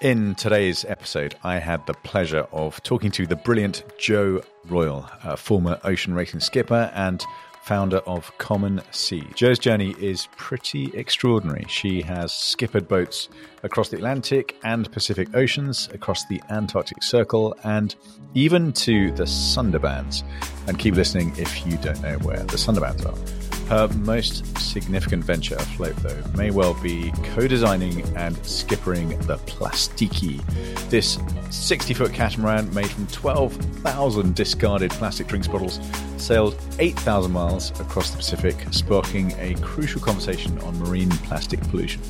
In 0.00 0.34
today's 0.34 0.84
episode, 0.84 1.36
I 1.44 1.58
had 1.58 1.86
the 1.86 1.94
pleasure 1.94 2.46
of 2.52 2.82
talking 2.82 3.12
to 3.12 3.26
the 3.28 3.36
brilliant 3.36 3.84
Jo 3.96 4.42
Royle, 4.66 5.08
a 5.22 5.36
former 5.36 5.78
ocean 5.84 6.14
racing 6.14 6.40
skipper 6.40 6.90
and 6.94 7.24
founder 7.62 7.98
of 7.98 8.36
Common 8.38 8.82
Sea. 8.90 9.24
Jo's 9.36 9.58
journey 9.58 9.94
is 10.00 10.26
pretty 10.36 10.90
extraordinary. 10.94 11.64
She 11.68 12.02
has 12.02 12.32
skippered 12.32 12.88
boats 12.88 13.28
across 13.62 13.88
the 13.88 13.96
Atlantic 13.96 14.56
and 14.64 14.90
Pacific 14.90 15.28
Oceans, 15.32 15.88
across 15.94 16.26
the 16.26 16.42
Antarctic 16.50 17.02
Circle, 17.02 17.56
and 17.62 17.94
even 18.34 18.72
to 18.72 19.12
the 19.12 19.24
Sundarbans. 19.24 20.24
And 20.66 20.76
keep 20.76 20.96
listening 20.96 21.32
if 21.38 21.64
you 21.64 21.78
don't 21.78 22.02
know 22.02 22.18
where 22.18 22.42
the 22.42 22.56
Sundarbans 22.56 23.06
are. 23.06 23.53
Her 23.68 23.88
most 23.88 24.58
significant 24.58 25.24
venture 25.24 25.54
afloat, 25.56 25.96
though, 25.96 26.22
may 26.36 26.50
well 26.50 26.74
be 26.82 27.12
co 27.34 27.48
designing 27.48 28.02
and 28.16 28.36
skippering 28.38 29.18
the 29.26 29.38
Plastiki. 29.38 30.42
This 30.90 31.18
60 31.50 31.94
foot 31.94 32.12
catamaran 32.12 32.72
made 32.74 32.90
from 32.90 33.06
12,000 33.06 34.34
discarded 34.34 34.90
plastic 34.92 35.28
drinks 35.28 35.48
bottles 35.48 35.80
sailed 36.18 36.56
8,000 36.78 37.32
miles 37.32 37.70
across 37.80 38.10
the 38.10 38.18
Pacific, 38.18 38.56
sparking 38.70 39.32
a 39.38 39.54
crucial 39.62 40.00
conversation 40.00 40.58
on 40.60 40.78
marine 40.78 41.10
plastic 41.10 41.60
pollution. 41.70 42.02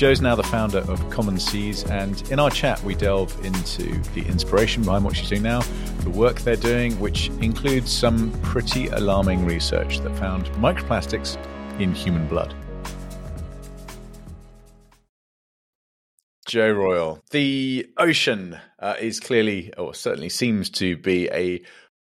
Jo's 0.00 0.22
now 0.22 0.34
the 0.34 0.42
founder 0.42 0.78
of 0.78 1.10
Common 1.10 1.38
Seas, 1.38 1.84
and 1.84 2.22
in 2.30 2.38
our 2.38 2.48
chat, 2.48 2.82
we 2.84 2.94
delve 2.94 3.38
into 3.44 3.98
the 4.14 4.22
inspiration 4.22 4.82
behind 4.82 5.04
what 5.04 5.14
she's 5.14 5.28
doing 5.28 5.42
now, 5.42 5.60
the 5.98 6.08
work 6.08 6.40
they're 6.40 6.56
doing, 6.56 6.98
which 6.98 7.28
includes 7.42 7.92
some 7.92 8.32
pretty 8.40 8.86
alarming 8.86 9.44
research 9.44 9.98
that 9.98 10.16
found 10.16 10.46
microplastics 10.52 11.36
in 11.78 11.92
human 11.92 12.26
blood. 12.28 12.54
Jo 16.46 16.72
Royle, 16.72 17.22
the 17.30 17.86
ocean 17.98 18.58
uh, 18.78 18.94
is 18.98 19.20
clearly, 19.20 19.70
or 19.76 19.92
certainly 19.92 20.30
seems 20.30 20.70
to 20.70 20.96
be, 20.96 21.28
a 21.30 21.60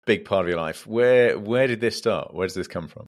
big 0.07 0.25
part 0.25 0.47
of 0.47 0.49
your 0.49 0.59
life. 0.59 0.87
Where 0.87 1.39
where 1.39 1.67
did 1.67 1.83
this 1.83 1.99
start? 1.99 2.33
Where 2.33 2.47
does 2.47 2.55
this 2.55 2.69
come 2.69 2.89
from? 2.89 3.07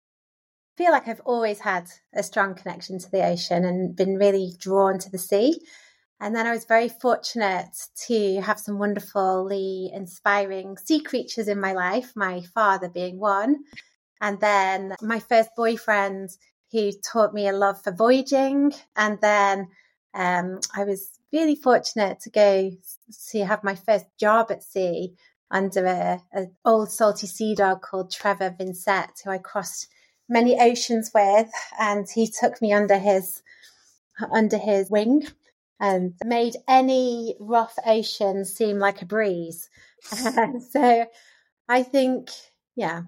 Feel 0.77 0.91
like 0.91 1.09
I've 1.09 1.21
always 1.25 1.61
had 1.61 1.89
a 2.15 2.23
strong 2.23 2.55
connection 2.55 2.99
to 2.99 3.11
the 3.11 3.25
ocean 3.25 3.65
and 3.65 3.95
been 3.95 4.17
really 4.17 4.55
drawn 4.59 4.99
to 4.99 5.11
the 5.11 5.19
sea. 5.19 5.61
And 6.21 6.35
then 6.35 6.47
I 6.47 6.53
was 6.53 6.65
very 6.65 6.89
fortunate 6.89 7.77
to 8.07 8.41
have 8.41 8.59
some 8.59 8.79
wonderfully 8.79 9.91
inspiring 9.93 10.77
sea 10.79 11.01
creatures 11.01 11.49
in 11.49 11.61
my 11.61 11.73
life, 11.73 12.13
my 12.17 12.43
father 12.55 12.89
being 12.89 13.19
one. 13.19 13.65
And 14.21 14.41
then 14.41 14.95
my 15.03 15.21
first 15.21 15.51
boyfriend 15.57 16.31
who 16.73 16.93
taught 16.93 17.35
me 17.35 17.49
a 17.49 17.53
love 17.53 17.83
for 17.83 17.93
voyaging. 17.93 18.73
And 18.97 19.19
then 19.21 19.69
um, 20.15 20.61
I 20.75 20.85
was 20.85 21.11
really 21.33 21.57
fortunate 21.57 22.21
to 22.21 22.31
go 22.31 22.71
to 23.31 23.45
have 23.45 23.63
my 23.65 23.75
first 23.75 24.07
job 24.19 24.51
at 24.51 24.63
sea 24.63 25.15
under 25.51 25.87
an 26.33 26.53
old 26.65 26.91
salty 26.91 27.27
sea 27.27 27.55
dog 27.55 27.83
called 27.83 28.11
Trevor 28.11 28.55
Vincent, 28.57 29.11
who 29.25 29.31
I 29.31 29.39
crossed 29.39 29.89
many 30.29 30.59
oceans 30.59 31.11
with, 31.15 31.51
and 31.79 32.07
he 32.13 32.29
took 32.29 32.61
me 32.61 32.73
under 32.73 32.99
his 32.99 33.43
under 34.33 34.59
his 34.59 34.91
wing 34.91 35.27
and 35.81 36.15
made 36.25 36.57
any 36.69 37.37
rough 37.41 37.75
ocean 37.85 38.45
seem 38.45 38.79
like 38.79 39.03
a 39.03 39.07
breeze. 39.07 39.69
so 40.71 41.07
I 41.69 41.83
think, 41.83 42.31
yeah, 42.77 43.03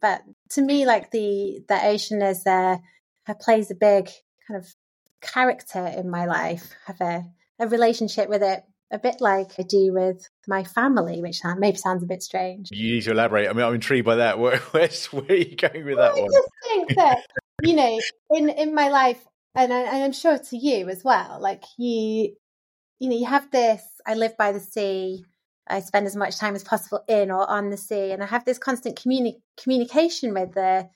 but 0.00 0.22
to 0.50 0.62
me, 0.62 0.86
like 0.86 1.10
the 1.10 1.64
the 1.68 1.84
ocean 1.84 2.22
is 2.22 2.44
there 2.44 2.80
uh, 3.26 3.34
plays 3.34 3.70
a 3.70 3.74
big 3.74 4.10
kind 4.46 4.62
of 4.62 4.74
character 5.20 5.86
in 5.86 6.10
my 6.10 6.26
life. 6.26 6.74
have 6.86 7.00
a 7.00 7.24
a 7.58 7.68
relationship 7.68 8.28
with 8.28 8.42
it 8.42 8.64
a 8.94 8.98
bit 8.98 9.20
like 9.20 9.52
I 9.58 9.62
do 9.62 9.92
with 9.92 10.28
my 10.46 10.62
family, 10.62 11.20
which 11.20 11.40
maybe 11.58 11.76
sounds 11.76 12.04
a 12.04 12.06
bit 12.06 12.22
strange. 12.22 12.68
You 12.70 12.94
need 12.94 13.02
to 13.02 13.10
elaborate. 13.10 13.48
I 13.48 13.52
mean, 13.52 13.64
I'm 13.64 13.74
intrigued 13.74 14.06
by 14.06 14.16
that. 14.16 14.38
Where, 14.44 14.58
where's, 14.70 15.06
where 15.06 15.24
are 15.28 15.34
you 15.34 15.56
going 15.56 15.84
with 15.84 15.98
that 15.98 16.14
one? 16.14 16.22
I 16.22 16.32
just 16.32 16.48
think 16.62 16.94
that, 16.96 17.18
you 17.62 17.74
know, 17.74 18.00
in, 18.30 18.48
in 18.50 18.74
my 18.74 18.88
life, 18.88 19.22
and, 19.56 19.72
I, 19.72 19.80
and 19.80 20.04
I'm 20.04 20.12
sure 20.12 20.38
to 20.38 20.56
you 20.56 20.88
as 20.88 21.02
well, 21.04 21.38
like 21.40 21.64
you, 21.76 22.36
you 23.00 23.08
know, 23.10 23.16
you 23.16 23.26
have 23.26 23.50
this, 23.50 23.82
I 24.06 24.14
live 24.14 24.36
by 24.36 24.52
the 24.52 24.60
sea. 24.60 25.24
I 25.66 25.80
spend 25.80 26.06
as 26.06 26.14
much 26.14 26.38
time 26.38 26.54
as 26.54 26.62
possible 26.62 27.02
in 27.08 27.30
or 27.30 27.48
on 27.48 27.70
the 27.70 27.76
sea, 27.76 28.12
and 28.12 28.22
I 28.22 28.26
have 28.26 28.44
this 28.44 28.58
constant 28.58 28.98
communi- 28.98 29.40
communication 29.60 30.34
with 30.34 30.52
the 30.52 30.90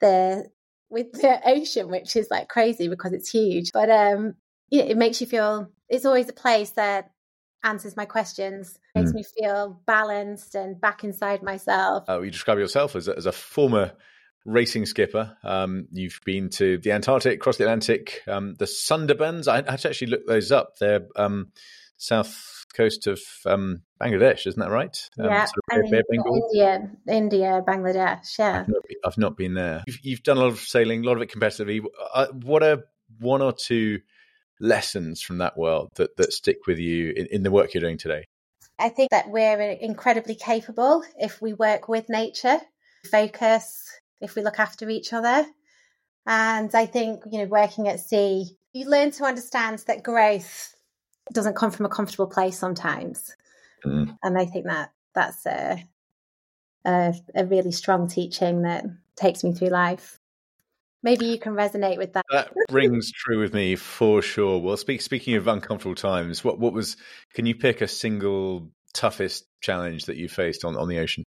the 0.00 0.46
with 0.90 1.10
the 1.12 1.40
ocean, 1.44 1.90
which 1.90 2.14
is 2.14 2.28
like 2.30 2.48
crazy 2.48 2.86
because 2.86 3.12
it's 3.12 3.30
huge. 3.30 3.72
But 3.72 3.90
um, 3.90 4.34
you 4.70 4.78
know, 4.78 4.88
it 4.88 4.96
makes 4.96 5.20
you 5.20 5.26
feel 5.26 5.70
it's 5.88 6.04
always 6.04 6.28
a 6.28 6.32
place 6.32 6.70
that 6.70 7.10
answers 7.64 7.96
my 7.96 8.04
questions, 8.04 8.78
makes 8.94 9.12
mm. 9.12 9.16
me 9.16 9.24
feel 9.38 9.80
balanced 9.86 10.54
and 10.54 10.80
back 10.80 11.04
inside 11.04 11.42
myself. 11.42 12.08
Uh, 12.08 12.20
you 12.20 12.30
describe 12.30 12.58
yourself 12.58 12.96
as 12.96 13.08
a, 13.08 13.16
as 13.16 13.26
a 13.26 13.32
former 13.32 13.92
racing 14.44 14.86
skipper. 14.86 15.36
Um, 15.44 15.86
you've 15.92 16.20
been 16.24 16.48
to 16.50 16.78
the 16.78 16.92
Antarctic, 16.92 17.34
across 17.34 17.56
the 17.56 17.64
Atlantic, 17.64 18.22
um, 18.26 18.54
the 18.58 18.64
Sundarbans. 18.64 19.48
I 19.48 19.56
had 19.56 19.78
to 19.80 19.88
actually 19.88 20.08
look 20.08 20.26
those 20.26 20.50
up. 20.50 20.78
They're 20.78 21.06
um, 21.16 21.52
south 21.96 22.64
coast 22.74 23.06
of 23.06 23.20
um, 23.46 23.82
Bangladesh, 24.00 24.46
isn't 24.46 24.60
that 24.60 24.70
right? 24.70 24.96
Um, 25.18 25.26
yeah, 25.26 25.46
sort 25.46 25.84
of 25.84 25.92
India, 26.12 26.90
India, 27.08 27.62
Bangladesh. 27.66 28.38
Yeah, 28.38 28.60
I've 28.60 28.68
not, 28.68 28.82
been, 28.88 28.96
I've 29.04 29.18
not 29.18 29.36
been 29.36 29.54
there. 29.54 29.84
You've, 29.86 29.98
you've, 30.02 30.22
done 30.22 30.38
a 30.38 30.40
lot 30.40 30.48
of 30.48 30.60
sailing, 30.60 31.04
a 31.04 31.06
lot 31.06 31.16
of 31.16 31.22
it 31.22 31.30
competitively. 31.30 31.84
Uh, 32.14 32.26
what 32.28 32.62
are 32.62 32.84
one 33.20 33.42
or 33.42 33.52
two 33.52 34.00
lessons 34.62 35.20
from 35.20 35.38
that 35.38 35.58
world 35.58 35.90
that, 35.96 36.16
that 36.16 36.32
stick 36.32 36.66
with 36.66 36.78
you 36.78 37.12
in, 37.16 37.26
in 37.26 37.42
the 37.42 37.50
work 37.50 37.74
you're 37.74 37.82
doing 37.82 37.98
today? 37.98 38.24
I 38.78 38.88
think 38.88 39.10
that 39.10 39.28
we're 39.28 39.60
incredibly 39.60 40.34
capable 40.34 41.02
if 41.18 41.42
we 41.42 41.52
work 41.52 41.88
with 41.88 42.08
nature, 42.08 42.58
focus, 43.10 43.90
if 44.20 44.34
we 44.34 44.42
look 44.42 44.58
after 44.58 44.88
each 44.88 45.12
other. 45.12 45.44
And 46.26 46.74
I 46.74 46.86
think, 46.86 47.22
you 47.30 47.38
know, 47.38 47.46
working 47.46 47.88
at 47.88 48.00
sea, 48.00 48.56
you 48.72 48.88
learn 48.88 49.10
to 49.12 49.24
understand 49.24 49.80
that 49.86 50.02
growth 50.02 50.74
doesn't 51.32 51.56
come 51.56 51.70
from 51.70 51.86
a 51.86 51.90
comfortable 51.90 52.26
place 52.26 52.58
sometimes. 52.58 53.34
Mm. 53.84 54.16
And 54.22 54.38
I 54.38 54.46
think 54.46 54.66
that 54.66 54.92
that's 55.14 55.44
a, 55.46 55.84
a, 56.84 57.14
a 57.34 57.44
really 57.44 57.72
strong 57.72 58.08
teaching 58.08 58.62
that 58.62 58.84
takes 59.16 59.44
me 59.44 59.52
through 59.52 59.68
life. 59.68 60.18
Maybe 61.02 61.26
you 61.26 61.38
can 61.38 61.54
resonate 61.54 61.98
with 61.98 62.12
that. 62.12 62.24
That 62.30 62.52
rings 62.70 63.10
true 63.10 63.40
with 63.40 63.52
me 63.52 63.76
for 63.76 64.22
sure. 64.22 64.60
Well, 64.60 64.76
speak, 64.76 65.00
speaking 65.00 65.34
of 65.34 65.48
uncomfortable 65.48 65.96
times, 65.96 66.44
what 66.44 66.58
what 66.58 66.72
was? 66.72 66.96
Can 67.34 67.46
you 67.46 67.54
pick 67.54 67.80
a 67.80 67.88
single 67.88 68.70
toughest 68.94 69.46
challenge 69.60 70.04
that 70.04 70.16
you 70.16 70.28
faced 70.28 70.64
on 70.64 70.76
on 70.76 70.88
the 70.88 70.98
ocean? 70.98 71.24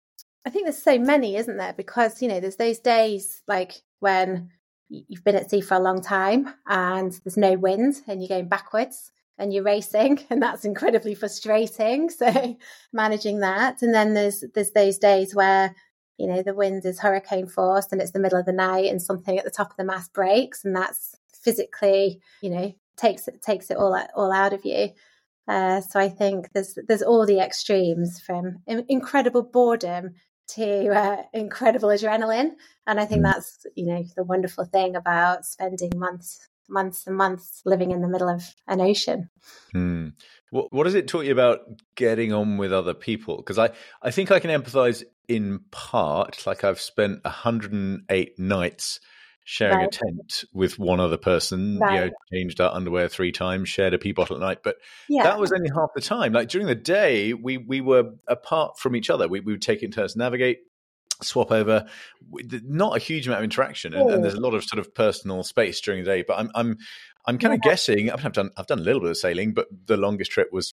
I 0.44 0.50
think 0.50 0.64
there's 0.64 0.82
so 0.82 0.98
many, 0.98 1.36
isn't 1.36 1.56
there? 1.56 1.72
Because 1.72 2.20
you 2.20 2.28
know, 2.28 2.40
there's 2.40 2.56
those 2.56 2.80
days 2.80 3.42
like 3.46 3.82
when 4.00 4.50
you've 4.90 5.24
been 5.24 5.36
at 5.36 5.50
sea 5.50 5.60
for 5.60 5.74
a 5.74 5.80
long 5.80 6.02
time 6.02 6.52
and 6.66 7.12
there's 7.24 7.36
no 7.36 7.54
wind 7.54 7.96
and 8.08 8.20
you're 8.20 8.28
going 8.28 8.48
backwards 8.48 9.12
and 9.38 9.52
you're 9.54 9.62
racing 9.62 10.20
and 10.30 10.42
that's 10.42 10.64
incredibly 10.64 11.14
frustrating 11.14 12.10
so 12.10 12.56
managing 12.92 13.40
that 13.40 13.82
and 13.82 13.94
then 13.94 14.14
there's 14.14 14.44
there's 14.54 14.72
those 14.72 14.98
days 14.98 15.34
where 15.34 15.74
you 16.20 16.26
know, 16.26 16.42
the 16.42 16.54
wind 16.54 16.84
is 16.84 17.00
hurricane 17.00 17.46
force 17.46 17.88
and 17.90 18.00
it's 18.00 18.12
the 18.12 18.20
middle 18.20 18.38
of 18.38 18.46
the 18.46 18.52
night 18.52 18.90
and 18.90 19.00
something 19.00 19.38
at 19.38 19.44
the 19.44 19.50
top 19.50 19.70
of 19.70 19.76
the 19.76 19.84
mast 19.84 20.12
breaks 20.12 20.64
and 20.64 20.76
that's 20.76 21.16
physically, 21.42 22.20
you 22.42 22.50
know, 22.50 22.74
takes 22.96 23.26
it 23.26 23.40
takes 23.42 23.70
it 23.70 23.78
all 23.78 23.98
all 24.14 24.32
out 24.32 24.52
of 24.52 24.64
you. 24.64 24.90
Uh, 25.48 25.80
so 25.80 25.98
I 25.98 26.08
think 26.08 26.52
there's 26.52 26.78
there's 26.86 27.02
all 27.02 27.26
the 27.26 27.40
extremes 27.40 28.20
from 28.20 28.58
incredible 28.66 29.42
boredom 29.42 30.14
to 30.54 30.88
uh, 30.88 31.22
incredible 31.32 31.88
adrenaline, 31.88 32.50
and 32.86 33.00
I 33.00 33.06
think 33.06 33.22
mm. 33.22 33.32
that's 33.32 33.66
you 33.74 33.86
know 33.86 34.04
the 34.16 34.24
wonderful 34.24 34.64
thing 34.64 34.96
about 34.96 35.46
spending 35.46 35.92
months 35.96 36.48
months 36.68 37.06
and 37.06 37.16
months 37.16 37.62
living 37.64 37.90
in 37.90 38.00
the 38.00 38.08
middle 38.08 38.28
of 38.28 38.44
an 38.68 38.80
ocean. 38.80 39.28
Hmm. 39.72 40.08
What 40.50 40.72
What 40.72 40.84
does 40.84 40.94
it 40.94 41.08
taught 41.08 41.24
you 41.24 41.32
about 41.32 41.60
getting 41.96 42.32
on 42.32 42.56
with 42.56 42.72
other 42.72 42.94
people? 42.94 43.36
Because 43.36 43.58
I 43.58 43.70
I 44.02 44.10
think 44.10 44.30
I 44.30 44.40
can 44.40 44.50
empathise 44.50 45.02
in 45.30 45.60
part. 45.70 46.44
Like 46.46 46.64
I've 46.64 46.80
spent 46.80 47.24
108 47.24 48.38
nights 48.38 49.00
sharing 49.44 49.78
right. 49.78 49.86
a 49.86 49.98
tent 49.98 50.44
with 50.52 50.78
one 50.78 50.98
other 50.98 51.16
person. 51.16 51.78
Right. 51.78 51.94
You 51.94 52.00
know, 52.00 52.10
changed 52.32 52.60
our 52.60 52.74
underwear 52.74 53.08
three 53.08 53.30
times, 53.30 53.68
shared 53.68 53.94
a 53.94 53.98
pee 53.98 54.12
bottle 54.12 54.36
at 54.36 54.42
night, 54.42 54.58
but 54.64 54.76
yeah. 55.08 55.22
that 55.22 55.38
was 55.38 55.52
only 55.52 55.70
half 55.70 55.90
the 55.94 56.00
time. 56.00 56.32
Like 56.32 56.48
during 56.48 56.66
the 56.66 56.74
day, 56.74 57.32
we 57.32 57.58
we 57.58 57.80
were 57.80 58.10
apart 58.26 58.78
from 58.78 58.96
each 58.96 59.08
other. 59.08 59.28
We 59.28 59.38
we 59.40 59.52
would 59.52 59.62
take 59.62 59.82
it 59.82 59.86
in 59.86 59.92
turns 59.92 60.14
to 60.14 60.18
navigate 60.18 60.58
swap 61.22 61.52
over. 61.52 61.86
Not 62.32 62.96
a 62.96 63.00
huge 63.00 63.28
amount 63.28 63.40
of 63.40 63.44
interaction, 63.44 63.94
and, 63.94 64.10
and, 64.10 64.24
there's 64.24 64.34
a 64.34 64.40
lot 64.40 64.54
of 64.54 64.64
sort 64.64 64.80
of 64.80 64.94
personal 64.94 65.44
space 65.44 65.80
during 65.80 66.02
the 66.02 66.10
day. 66.10 66.24
But 66.26 66.40
I'm 66.40 66.50
I'm 66.56 66.76
I'm 67.24 67.38
kind 67.38 67.54
of 67.54 67.60
yeah. 67.64 67.70
guessing. 67.70 68.10
I've 68.10 68.32
done 68.32 68.50
I've 68.56 68.66
done 68.66 68.80
a 68.80 68.82
little 68.82 69.00
bit 69.00 69.10
of 69.10 69.16
sailing, 69.16 69.54
but 69.54 69.68
the 69.86 69.96
longest 69.96 70.32
trip 70.32 70.48
was 70.52 70.74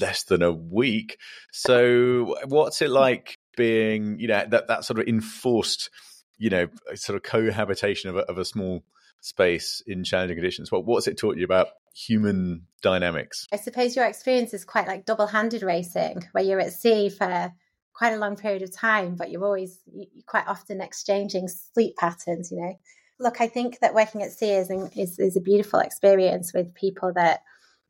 less 0.00 0.24
than 0.24 0.42
a 0.42 0.52
week. 0.52 1.18
So 1.52 2.36
what's 2.46 2.82
it 2.82 2.90
mm. 2.90 2.94
like 2.94 3.38
being 3.56 4.18
you 4.18 4.28
know 4.28 4.44
that 4.48 4.68
that 4.68 4.84
sort 4.84 4.98
of 4.98 5.08
enforced 5.08 5.90
you 6.38 6.50
know 6.50 6.68
sort 6.94 7.16
of 7.16 7.22
cohabitation 7.22 8.10
of 8.10 8.16
a, 8.16 8.20
of 8.20 8.38
a 8.38 8.44
small 8.44 8.82
space 9.20 9.82
in 9.86 10.04
challenging 10.04 10.36
conditions? 10.36 10.70
What 10.70 10.84
what's 10.84 11.06
it 11.06 11.18
taught 11.18 11.36
you 11.36 11.44
about 11.44 11.68
human 11.96 12.66
dynamics. 12.82 13.46
I 13.52 13.56
suppose 13.56 13.96
your 13.96 14.04
experience 14.04 14.52
is 14.52 14.64
quite 14.64 14.86
like 14.86 15.06
double 15.06 15.26
handed 15.26 15.62
racing, 15.62 16.22
where 16.32 16.44
you're 16.44 16.60
at 16.60 16.72
sea 16.72 17.08
for 17.08 17.52
quite 17.94 18.12
a 18.12 18.18
long 18.18 18.36
period 18.36 18.62
of 18.62 18.76
time, 18.76 19.16
but 19.16 19.30
you're 19.30 19.44
always 19.44 19.80
you're 19.92 20.06
quite 20.26 20.46
often 20.46 20.80
exchanging 20.80 21.48
sleep 21.48 21.96
patterns, 21.96 22.50
you 22.50 22.60
know. 22.60 22.78
Look, 23.18 23.40
I 23.40 23.48
think 23.48 23.78
that 23.80 23.94
working 23.94 24.22
at 24.22 24.32
sea 24.32 24.52
is, 24.52 24.70
is, 24.94 25.18
is 25.18 25.36
a 25.36 25.40
beautiful 25.40 25.80
experience 25.80 26.52
with 26.52 26.74
people 26.74 27.14
that 27.14 27.40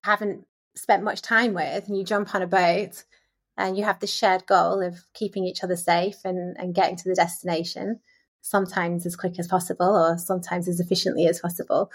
haven't 0.04 0.46
spent 0.76 1.02
much 1.02 1.20
time 1.20 1.52
with, 1.52 1.88
and 1.88 1.96
you 1.96 2.04
jump 2.04 2.32
on 2.34 2.42
a 2.42 2.46
boat 2.46 3.02
and 3.56 3.76
you 3.76 3.84
have 3.84 4.00
the 4.00 4.06
shared 4.06 4.46
goal 4.46 4.82
of 4.82 5.04
keeping 5.14 5.44
each 5.44 5.64
other 5.64 5.76
safe 5.76 6.18
and, 6.24 6.56
and 6.58 6.74
getting 6.74 6.96
to 6.96 7.08
the 7.08 7.14
destination, 7.14 8.00
sometimes 8.42 9.06
as 9.06 9.16
quick 9.16 9.38
as 9.38 9.48
possible 9.48 9.96
or 9.96 10.18
sometimes 10.18 10.68
as 10.68 10.80
efficiently 10.80 11.26
as 11.26 11.40
possible. 11.40 11.90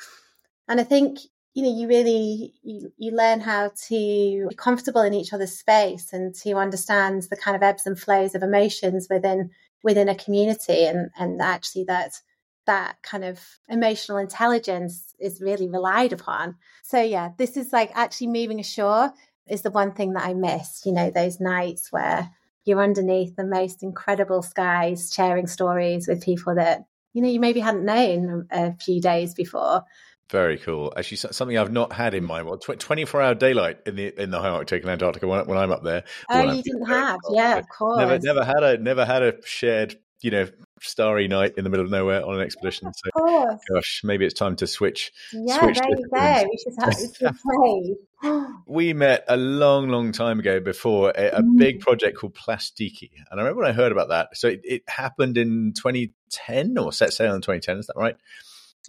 And 0.68 0.80
I 0.80 0.84
think 0.84 1.20
you 1.54 1.64
know 1.64 1.78
you 1.78 1.88
really 1.88 2.54
you, 2.64 2.92
you 2.98 3.12
learn 3.12 3.42
how 3.42 3.72
to 3.88 4.48
be 4.50 4.56
comfortable 4.56 5.02
in 5.02 5.14
each 5.14 5.34
other's 5.34 5.58
space 5.58 6.14
and 6.14 6.34
to 6.36 6.54
understand 6.54 7.24
the 7.24 7.36
kind 7.36 7.56
of 7.56 7.64
ebbs 7.64 7.86
and 7.86 8.00
flows 8.00 8.36
of 8.36 8.44
emotions 8.44 9.08
within 9.10 9.52
within 9.84 10.10
a 10.10 10.16
community 10.16 10.86
and 10.86 11.10
and 11.18 11.42
actually 11.42 11.84
that 11.84 12.14
that 12.68 12.96
kind 13.02 13.26
of 13.26 13.42
emotional 13.68 14.18
intelligence 14.18 15.14
is 15.20 15.42
really 15.42 15.68
relied 15.68 16.14
upon 16.14 16.56
so 16.84 17.02
yeah 17.02 17.30
this 17.38 17.58
is 17.58 17.74
like 17.74 17.92
actually 17.96 18.28
moving 18.28 18.60
ashore 18.60 19.12
is 19.48 19.62
the 19.62 19.72
one 19.72 19.92
thing 19.94 20.14
that 20.14 20.26
i 20.26 20.34
miss 20.34 20.82
you 20.86 20.92
know 20.92 21.10
those 21.10 21.40
nights 21.40 21.92
where 21.92 22.30
you're 22.66 22.84
underneath 22.84 23.36
the 23.36 23.46
most 23.46 23.84
incredible 23.84 24.42
skies 24.42 25.12
sharing 25.14 25.48
stories 25.48 26.08
with 26.08 26.24
people 26.24 26.56
that 26.56 26.86
you 27.14 27.22
know 27.22 27.30
you 27.30 27.40
maybe 27.40 27.60
hadn't 27.60 27.86
known 27.86 28.48
a 28.52 28.74
few 28.74 29.02
days 29.02 29.34
before 29.34 29.84
very 30.32 30.58
cool. 30.58 30.94
Actually, 30.96 31.18
something 31.18 31.58
I've 31.58 31.74
not 31.74 31.92
had 31.92 32.14
in 32.14 32.24
my 32.24 32.42
well, 32.42 32.58
twenty-four 32.58 33.22
hour 33.22 33.36
daylight 33.36 33.80
in 33.86 33.98
the 33.98 34.18
in 34.18 34.32
the 34.32 34.40
high 34.40 34.48
Arctic 34.48 34.82
and 34.82 34.90
Antarctica 34.90 35.28
when, 35.28 35.46
when 35.46 35.58
I'm 35.58 35.74
up 35.74 35.84
there. 35.84 36.06
Oh, 36.30 36.54
you 36.54 36.64
didn't 36.64 36.86
have, 36.86 37.20
yeah, 37.32 37.58
of 37.58 37.68
course. 37.68 38.00
Never, 38.00 38.18
never 38.18 38.46
had 38.46 38.64
a 38.64 38.78
never 38.78 39.04
had 39.04 39.24
a 39.24 39.46
shared, 39.46 40.00
you 40.22 40.32
know, 40.32 40.48
starry 40.82 41.28
night 41.28 41.54
in 41.58 41.64
the 41.64 41.70
middle 41.70 41.86
of 41.86 41.92
nowhere 41.92 42.26
on 42.26 42.36
an 42.36 42.42
expedition. 42.42 42.92
So, 42.94 43.60
gosh, 43.74 44.02
maybe 44.04 44.26
it's 44.26 44.34
time 44.34 44.56
to 44.58 44.68
switch. 44.68 45.12
Yeah, 45.32 45.60
switch 45.60 45.80
there 45.80 45.90
you 45.90 46.10
go. 46.14 46.50
We 46.50 46.58
should 46.58 46.74
have 46.80 46.98
we 47.22 47.96
play. 48.24 48.46
we 48.68 48.94
met 48.94 49.24
a 49.28 49.38
long, 49.38 49.90
long 49.90 50.12
time 50.12 50.40
ago 50.40 50.60
before 50.60 51.12
a, 51.16 51.30
a 51.30 51.42
mm. 51.42 51.58
big 51.58 51.80
project 51.80 52.18
called 52.18 52.36
Plastiki, 52.36 53.12
and 53.30 53.40
I 53.40 53.44
remember 53.44 53.62
when 53.62 53.70
I 53.70 53.74
heard 53.74 53.92
about 53.92 54.10
that. 54.10 54.30
So 54.36 54.48
it, 54.48 54.62
it 54.64 54.84
happened 54.88 55.38
in 55.38 55.74
2010 55.76 56.78
or 56.78 56.92
set 56.92 57.14
sail 57.14 57.34
in 57.36 57.42
2010. 57.42 57.78
Is 57.78 57.88
that 57.88 57.98
right? 57.98 58.18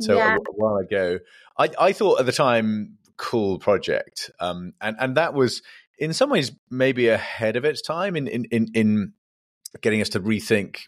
So 0.01 0.17
yeah. 0.17 0.35
a, 0.35 0.37
a, 0.37 0.55
while 0.55 0.77
ago, 0.77 1.19
I, 1.59 1.71
I 1.79 1.93
thought 1.93 2.21
at 2.21 2.27
the 2.27 2.33
time, 2.33 2.99
cool 3.17 3.59
project, 3.59 4.31
um, 4.41 4.73
and 4.81 4.97
and 4.99 5.17
that 5.17 5.35
was 5.35 5.63
in 5.99 6.13
some 6.13 6.31
ways 6.31 6.53
maybe 6.71 7.09
ahead 7.09 7.57
of 7.57 7.65
its 7.65 7.83
time 7.83 8.17
in 8.17 8.27
in 8.27 8.47
in, 8.47 8.69
in 8.75 9.13
getting 9.81 10.01
us 10.01 10.11
to 10.11 10.21
rethink 10.21 10.81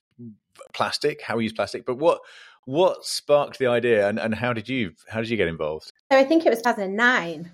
plastic, 0.73 1.23
how 1.23 1.37
we 1.37 1.45
use 1.45 1.53
plastic. 1.53 1.85
But 1.87 1.99
what 1.99 2.21
what 2.67 3.05
sparked 3.05 3.59
the 3.59 3.67
idea, 3.67 4.09
and, 4.09 4.19
and 4.19 4.35
how 4.35 4.53
did 4.53 4.69
you 4.69 4.93
how 5.09 5.21
did 5.21 5.31
you 5.31 5.37
get 5.37 5.49
involved? 5.49 5.93
So 6.11 6.19
I 6.19 6.25
think 6.25 6.47
it 6.47 6.51
was 6.51 6.61
2009, 6.61 7.51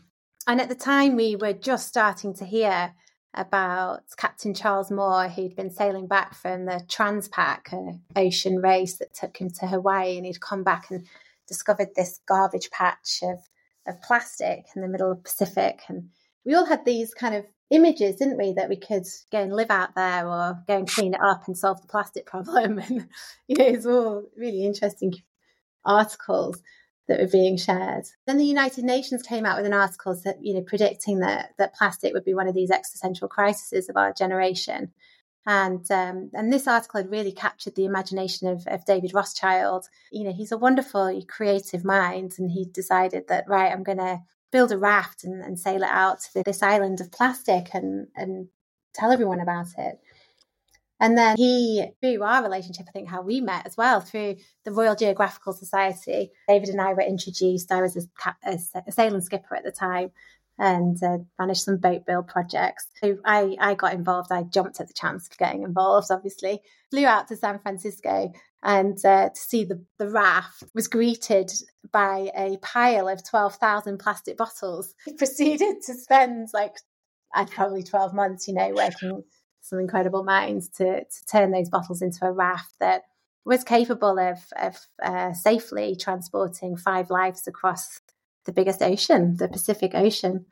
and 0.47 0.61
at 0.61 0.69
the 0.69 0.75
time 0.75 1.17
we 1.17 1.37
were 1.37 1.53
just 1.53 1.89
starting 1.89 2.35
to 2.35 2.45
hear 2.45 2.93
about 3.35 4.03
Captain 4.17 4.55
Charles 4.55 4.91
Moore, 4.91 5.29
who'd 5.29 5.55
been 5.55 5.71
sailing 5.71 6.07
back 6.07 6.35
from 6.35 6.65
the 6.65 6.85
Transpac, 6.89 7.73
an 7.73 8.03
ocean 8.17 8.57
race 8.57 8.99
that 8.99 9.15
took 9.15 9.37
him 9.37 9.51
to 9.51 9.67
Hawaii, 9.67 10.17
and 10.17 10.27
he'd 10.27 10.41
come 10.41 10.65
back 10.65 10.91
and 10.91 11.07
discovered 11.47 11.95
this 11.95 12.21
garbage 12.27 12.71
patch 12.71 13.21
of, 13.23 13.39
of 13.87 14.03
plastic 14.03 14.65
in 14.75 14.83
the 14.83 14.89
middle 14.89 15.13
of 15.13 15.19
the 15.19 15.23
Pacific. 15.23 15.83
And 15.89 16.11
we 16.45 16.55
all 16.55 16.67
had 16.67 16.85
these 16.85 17.15
kind 17.15 17.35
of 17.35 17.45
images, 17.71 18.17
didn't 18.17 18.39
we, 18.39 18.53
that 18.55 18.69
we 18.69 18.77
could 18.77 19.07
go 19.31 19.39
and 19.43 19.55
live 19.55 19.71
out 19.71 19.95
there 19.95 20.27
or 20.27 20.63
go 20.67 20.77
and 20.77 20.89
clean 20.89 21.15
it 21.15 21.21
up 21.21 21.47
and 21.47 21.57
solve 21.57 21.81
the 21.81 21.89
plastic 21.89 22.27
problem. 22.27 22.79
And, 22.89 23.09
you 23.47 23.57
know, 23.57 23.67
it's 23.67 23.87
all 23.87 24.25
really 24.37 24.65
interesting 24.65 25.15
articles 25.85 26.61
that 27.09 27.21
were 27.21 27.29
being 27.29 27.57
shared. 27.57 28.05
Then 28.27 28.39
the 28.39 28.45
United 28.45 28.85
Nations 28.85 29.23
came 29.23 29.45
out 29.45 29.57
with 29.57 29.67
an 29.67 29.73
article 29.73 30.19
that, 30.25 30.45
you 30.45 30.55
know, 30.55 30.63
predicting 30.63 31.21
that, 31.21 31.51
that 31.59 31.75
plastic 31.75 32.13
would 32.13 32.25
be 32.25 32.35
one 32.35 32.49
of 32.49 32.55
these 32.55 32.71
existential 32.71 33.29
crises 33.29 33.89
of 33.89 33.97
our 33.97 34.13
generation. 34.13 34.93
And 35.47 35.91
um, 35.91 36.31
and 36.35 36.53
this 36.53 36.69
article 36.69 37.01
had 37.01 37.11
really 37.11 37.33
captured 37.33 37.75
the 37.75 37.87
imagination 37.87 38.47
of, 38.49 38.67
of 38.67 38.85
David 38.85 39.15
Rothschild. 39.15 39.87
You 40.13 40.25
know, 40.25 40.33
he's 40.33 40.53
a 40.53 40.59
wonderful 40.59 41.21
creative 41.29 41.83
mind, 41.83 42.35
and 42.39 42.51
he 42.51 42.67
decided 42.67 43.27
that 43.29 43.49
right, 43.49 43.73
I'm 43.73 43.83
going 43.83 43.99
to 43.99 44.21
build 44.51 44.73
a 44.73 44.79
raft 44.79 45.25
and, 45.25 45.43
and 45.43 45.59
sail 45.59 45.83
it 45.83 45.91
out 45.91 46.21
to 46.21 46.43
this 46.43 46.63
island 46.63 47.01
of 47.01 47.13
plastic 47.13 47.69
and 47.75 48.09
and 48.15 48.49
tell 48.95 49.13
everyone 49.13 49.41
about 49.41 49.69
it. 49.79 50.01
And 51.01 51.17
then 51.17 51.37
he, 51.39 51.87
through 52.01 52.23
our 52.23 52.43
relationship, 52.43 52.87
I 52.87 52.93
think 52.93 53.09
how 53.09 53.23
we 53.23 53.41
met 53.41 53.67
as 53.67 53.77
well, 53.77 54.01
through 54.01 54.37
the 54.65 54.73
Royal 54.73 54.95
Geographical 54.95 55.55
Society, 55.55 56.31
David 56.47 56.69
and 56.69 56.81
I 56.81 56.93
were 56.93 57.01
introduced. 57.01 57.73
I 57.73 57.81
was 57.81 57.97
a, 57.97 58.59
a, 58.87 58.93
sailing 58.93 59.23
skipper 59.23 59.57
at 59.57 59.65
the 59.65 59.73
time 59.73 60.11
and 60.59 61.03
uh, 61.03 61.19
managed 61.39 61.63
some 61.63 61.79
boat 61.79 62.05
build 62.07 62.29
projects. 62.29 62.87
So 63.03 63.17
I, 63.25 63.57
I 63.59 63.75
got 63.75 63.95
involved. 63.95 64.31
I 64.31 64.43
jumped 64.43 64.79
at 64.79 64.89
the 64.89 64.95
chance 64.95 65.27
of 65.27 65.39
getting 65.39 65.63
involved, 65.63 66.09
obviously. 66.11 66.61
Flew 66.91 67.07
out 67.07 67.29
to 67.29 67.37
San 67.37 67.59
Francisco 67.61 68.31
and 68.63 69.03
uh, 69.05 69.31
to 69.31 69.41
see 69.41 69.65
the, 69.65 69.83
the 69.99 70.09
raft 70.09 70.65
was 70.75 70.89
greeted 70.89 71.51
by 71.93 72.31
a 72.37 72.59
pile 72.59 73.09
of 73.09 73.27
12,000 73.27 73.99
plastic 73.99 74.37
bottles. 74.37 74.95
He 75.05 75.15
proceeded 75.15 75.83
to 75.87 75.95
spend 75.95 76.49
like, 76.53 76.77
I'd 77.35 77.51
probably 77.51 77.83
12 77.83 78.13
months, 78.15 78.49
you 78.49 78.55
know, 78.55 78.73
working 78.75 79.23
some 79.63 79.79
incredible 79.79 80.25
minds 80.25 80.69
to, 80.69 81.05
to 81.05 81.27
turn 81.31 81.53
those 81.53 81.69
bottles 81.69 82.03
into 82.03 82.25
a 82.25 82.33
raft 82.33 82.75
that 82.81 83.03
was 83.45 83.65
capable 83.65 84.19
of, 84.19 84.39
of 84.57 84.77
uh, 85.03 85.33
safely 85.33 85.97
transporting 85.97 86.77
five 86.77 87.11
lives 87.11 87.47
across 87.47 88.01
the 88.45 88.53
biggest 88.53 88.83
ocean, 88.83 89.37
the 89.37 89.49
Pacific 89.49 89.93
Ocean. 89.95 90.47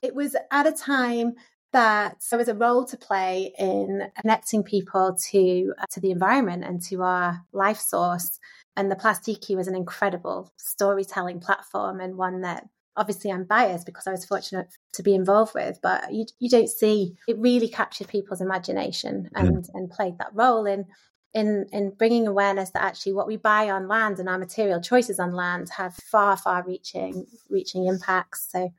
It 0.00 0.14
was 0.14 0.36
at 0.50 0.66
a 0.66 0.72
time 0.72 1.34
that 1.72 2.22
there 2.30 2.38
was 2.38 2.48
a 2.48 2.54
role 2.54 2.84
to 2.84 2.96
play 2.96 3.52
in 3.58 4.10
connecting 4.20 4.62
people 4.62 5.16
to 5.30 5.72
uh, 5.80 5.86
to 5.90 6.00
the 6.00 6.10
environment 6.10 6.64
and 6.64 6.82
to 6.82 7.02
our 7.02 7.40
life 7.52 7.78
source. 7.78 8.38
And 8.76 8.90
the 8.90 8.96
Plastiki 8.96 9.56
was 9.56 9.68
an 9.68 9.74
incredible 9.74 10.50
storytelling 10.56 11.40
platform 11.40 12.00
and 12.00 12.16
one 12.16 12.40
that 12.42 12.66
obviously 12.96 13.30
I'm 13.30 13.44
biased 13.44 13.86
because 13.86 14.06
I 14.06 14.10
was 14.10 14.24
fortunate 14.24 14.68
to 14.94 15.02
be 15.02 15.14
involved 15.14 15.54
with, 15.54 15.78
but 15.82 16.12
you 16.12 16.26
you 16.38 16.48
don't 16.48 16.68
see 16.68 17.16
it 17.26 17.38
really 17.38 17.68
captured 17.68 18.08
people's 18.08 18.40
imagination 18.40 19.28
and 19.34 19.56
mm. 19.56 19.68
and 19.74 19.90
played 19.90 20.18
that 20.18 20.34
role 20.34 20.66
in 20.66 20.86
in 21.34 21.66
in 21.72 21.90
bringing 21.90 22.26
awareness 22.26 22.70
that 22.70 22.82
actually 22.82 23.14
what 23.14 23.26
we 23.26 23.36
buy 23.36 23.70
on 23.70 23.88
land 23.88 24.18
and 24.18 24.28
our 24.28 24.38
material 24.38 24.80
choices 24.80 25.18
on 25.18 25.32
land 25.32 25.68
have 25.76 25.94
far 25.94 26.36
far 26.36 26.62
reaching 26.66 27.26
reaching 27.48 27.86
impacts 27.86 28.48
so 28.50 28.70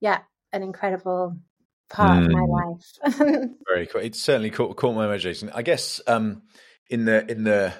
yeah 0.00 0.18
an 0.52 0.62
incredible 0.62 1.36
part 1.92 2.22
mm. 2.22 2.26
of 2.26 2.32
my 2.32 2.40
hmm. 2.40 3.26
life 3.30 3.50
very 3.68 3.86
cool 3.86 4.00
it 4.00 4.14
certainly 4.14 4.50
caught, 4.50 4.76
caught 4.76 4.94
my 4.94 5.04
imagination 5.04 5.50
i 5.54 5.62
guess 5.62 6.00
um 6.06 6.42
in 6.88 7.04
the 7.04 7.30
in 7.30 7.44
the 7.44 7.72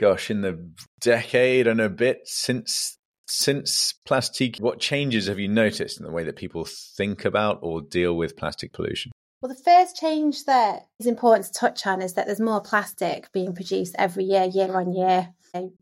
gosh 0.00 0.30
in 0.30 0.40
the 0.40 0.70
decade 1.00 1.66
and 1.66 1.80
a 1.80 1.88
bit 1.88 2.20
since 2.24 2.98
since 3.26 3.94
Plastiki 4.06 4.60
what 4.60 4.80
changes 4.80 5.28
have 5.28 5.38
you 5.38 5.48
noticed 5.48 5.98
in 5.98 6.04
the 6.04 6.12
way 6.12 6.24
that 6.24 6.36
people 6.36 6.66
think 6.96 7.24
about 7.24 7.58
or 7.62 7.80
deal 7.80 8.14
with 8.14 8.36
plastic 8.36 8.72
pollution 8.72 9.12
well, 9.44 9.52
the 9.52 9.62
first 9.62 9.96
change 9.96 10.46
that 10.46 10.86
is 10.98 11.06
important 11.06 11.44
to 11.44 11.52
touch 11.52 11.86
on 11.86 12.00
is 12.00 12.14
that 12.14 12.24
there's 12.24 12.40
more 12.40 12.62
plastic 12.62 13.30
being 13.30 13.54
produced 13.54 13.94
every 13.98 14.24
year, 14.24 14.44
year 14.44 14.74
on 14.74 14.90
year. 14.90 15.34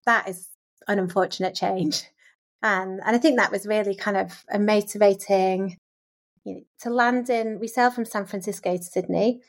That 0.05 0.29
is 0.29 0.49
an 0.89 0.99
unfortunate 0.99 1.55
change. 1.55 2.03
And, 2.65 3.01
and 3.05 3.17
I 3.17 3.19
think 3.19 3.39
that 3.39 3.51
was 3.51 3.67
really 3.67 3.97
kind 3.97 4.17
of 4.17 4.45
a 4.49 4.57
motivating 4.57 5.79
you 6.45 6.55
know, 6.55 6.61
to 6.81 6.91
land 6.91 7.31
in, 7.31 7.59
we 7.61 7.69
sailed 7.69 7.95
from 7.95 8.05
San 8.05 8.27
Francisco 8.27 8.77
to 8.77 8.83
Sydney 8.83 9.41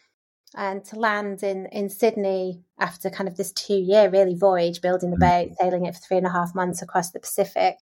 and 0.55 0.85
to 0.85 0.99
land 0.99 1.41
in, 1.43 1.65
in 1.71 1.89
Sydney 1.89 2.61
after 2.79 3.09
kind 3.09 3.27
of 3.27 3.37
this 3.37 3.51
two 3.51 3.75
year 3.75 4.09
really 4.09 4.35
voyage, 4.35 4.81
building 4.81 5.09
the 5.09 5.17
mm. 5.17 5.47
boat, 5.47 5.57
sailing 5.59 5.85
it 5.85 5.95
for 5.95 6.01
three 6.01 6.17
and 6.17 6.27
a 6.27 6.31
half 6.31 6.53
months 6.53 6.81
across 6.81 7.11
the 7.11 7.19
Pacific 7.19 7.77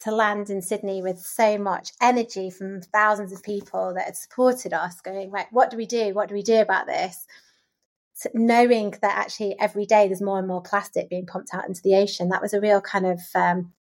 to 0.00 0.10
land 0.10 0.50
in 0.50 0.60
Sydney 0.60 1.00
with 1.00 1.20
so 1.20 1.56
much 1.56 1.92
energy 2.00 2.50
from 2.50 2.82
thousands 2.82 3.32
of 3.32 3.42
people 3.42 3.94
that 3.94 4.06
had 4.06 4.16
supported 4.16 4.72
us, 4.72 5.00
going, 5.00 5.30
right, 5.30 5.46
what 5.52 5.70
do 5.70 5.76
we 5.76 5.86
do? 5.86 6.12
What 6.12 6.28
do 6.28 6.34
we 6.34 6.42
do 6.42 6.60
about 6.60 6.86
this? 6.86 7.24
So 8.14 8.28
knowing 8.34 8.90
that 9.00 9.16
actually 9.16 9.58
every 9.60 9.86
day 9.86 10.06
there's 10.08 10.20
more 10.20 10.38
and 10.38 10.48
more 10.48 10.60
plastic 10.60 11.08
being 11.08 11.26
pumped 11.26 11.54
out 11.54 11.68
into 11.68 11.82
the 11.82 11.94
ocean, 11.94 12.28
that 12.28 12.42
was 12.42 12.52
a 12.52 12.60
real 12.60 12.80
kind 12.80 13.06
of 13.06 13.20
um, 13.34 13.72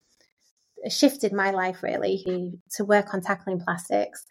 shifted 0.90 1.34
my 1.34 1.52
life 1.52 1.84
really 1.84 2.60
to 2.76 2.86
work 2.86 3.14
on 3.14 3.22
tackling 3.22 3.60
plastics. 3.60 4.26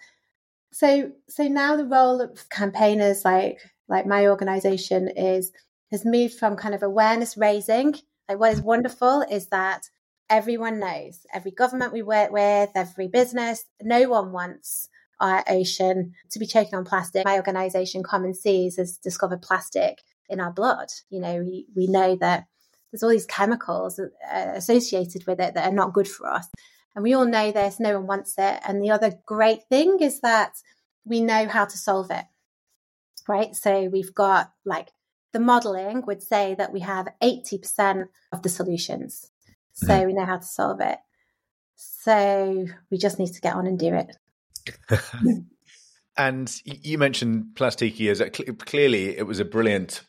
So, 0.73 1.13
so 1.29 1.49
now 1.49 1.77
the 1.77 1.87
role 1.87 2.21
of 2.21 2.49
campaigners 2.49 3.25
like 3.25 3.59
like 3.89 4.07
my 4.07 4.29
organisation 4.29 5.09
is 5.09 5.53
has 5.91 6.05
moved 6.05 6.35
from 6.35 6.57
kind 6.57 6.75
of 6.75 6.83
awareness 6.83 7.37
raising. 7.37 7.95
Like 8.29 8.39
what 8.39 8.53
is 8.53 8.63
wonderful 8.63 9.25
is 9.29 9.49
that 9.49 9.83
everyone 10.31 10.79
knows, 10.79 11.27
every 11.35 11.51
government 11.51 11.93
we 11.93 12.03
work 12.03 12.31
with, 12.31 12.71
every 12.77 13.09
business, 13.09 13.65
no 13.83 14.09
one 14.09 14.31
wants 14.31 14.89
our 15.19 15.45
ocean 15.49 16.15
to 16.31 16.39
be 16.39 16.47
choking 16.47 16.77
on 16.77 16.85
plastic. 16.85 17.25
My 17.25 17.37
organization, 17.37 18.03
Common 18.03 18.33
Seas, 18.33 18.77
has 18.77 18.97
discovered 18.97 19.43
plastic 19.43 19.99
in 20.29 20.41
our 20.41 20.53
blood. 20.53 20.89
You 21.11 21.21
know, 21.21 21.41
we, 21.41 21.67
we 21.77 21.89
know 21.89 22.17
that 22.21 22.47
there's 22.91 23.03
all 23.03 23.11
these 23.11 23.27
chemicals 23.27 23.99
uh, 23.99 24.53
associated 24.55 25.27
with 25.27 25.41
it 25.41 25.55
that 25.55 25.69
are 25.69 25.75
not 25.75 25.93
good 25.93 26.09
for 26.09 26.29
us. 26.29 26.47
And 27.01 27.05
we 27.05 27.15
all 27.15 27.25
know 27.25 27.51
this, 27.51 27.81
no 27.81 27.95
one 27.95 28.07
wants 28.07 28.35
it. 28.37 28.61
And 28.69 28.83
the 28.83 28.91
other 28.91 29.15
great 29.25 29.63
thing 29.71 30.01
is 30.01 30.21
that 30.21 30.53
we 31.07 31.23
know 31.23 31.49
how 31.49 31.65
to 31.65 31.79
solve 31.79 32.11
it, 32.11 32.27
right? 33.27 33.57
So 33.57 33.89
we've 33.91 34.15
got 34.15 34.53
like 34.67 34.91
the 35.33 35.41
modeling 35.41 36.05
would 36.07 36.23
say 36.23 36.55
that 36.57 36.75
we 36.75 36.81
have 36.81 37.09
80% 37.23 38.09
of 38.33 38.43
the 38.43 38.51
solutions. 38.51 39.31
So 39.73 39.87
mm-hmm. 39.87 40.09
we 40.09 40.13
know 40.13 40.27
how 40.27 40.37
to 40.37 40.47
solve 40.47 40.83
it. 40.83 40.99
So 41.75 42.67
we 42.91 42.99
just 42.99 43.19
need 43.19 43.33
to 43.33 43.41
get 43.41 43.55
on 43.55 43.67
and 43.67 43.79
do 43.79 43.95
it. 43.95 44.15
and 46.19 46.55
you 46.67 46.99
mentioned 46.99 47.47
Plastiki 47.55 48.11
as 48.11 48.21
a, 48.21 48.29
clearly 48.29 49.17
it 49.17 49.27
was 49.27 49.41
a 49.41 49.47
brilliant 49.47 50.03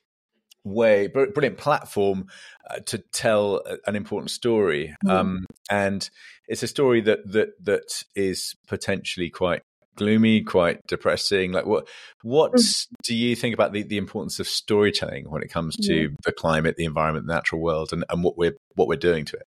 way, 0.64 1.08
brilliant 1.08 1.58
platform 1.58 2.28
uh, 2.70 2.80
to 2.86 2.98
tell 2.98 3.62
an 3.86 3.96
important 3.96 4.32
story. 4.32 4.96
Mm. 5.06 5.12
Um, 5.12 5.46
and 5.70 6.10
it's 6.48 6.64
a 6.64 6.68
story 6.68 7.02
that 7.02 7.32
that 7.32 7.50
that 7.64 8.04
is 8.16 8.56
potentially 8.68 9.30
quite 9.30 9.62
gloomy, 9.96 10.42
quite 10.42 10.86
depressing. 10.88 11.52
Like 11.52 11.66
what 11.66 11.88
what 12.24 12.54
mm. 12.54 12.88
do 13.04 13.16
you 13.16 13.36
think 13.36 13.54
about 13.54 13.74
the, 13.74 13.84
the 13.84 13.98
importance 13.98 14.40
of 14.40 14.48
storytelling 14.48 15.30
when 15.30 15.42
it 15.42 15.52
comes 15.52 15.76
to 15.78 16.14
the 16.24 16.32
climate, 16.32 16.76
the 16.78 16.86
environment, 16.86 17.28
the 17.28 17.34
natural 17.34 17.62
world, 17.62 17.94
and, 17.94 18.06
and 18.10 18.24
what 18.24 18.38
we're 18.38 18.58
what 18.76 18.88
we're 18.88 18.96
doing 18.96 19.26
to 19.26 19.38
it? 19.38 19.48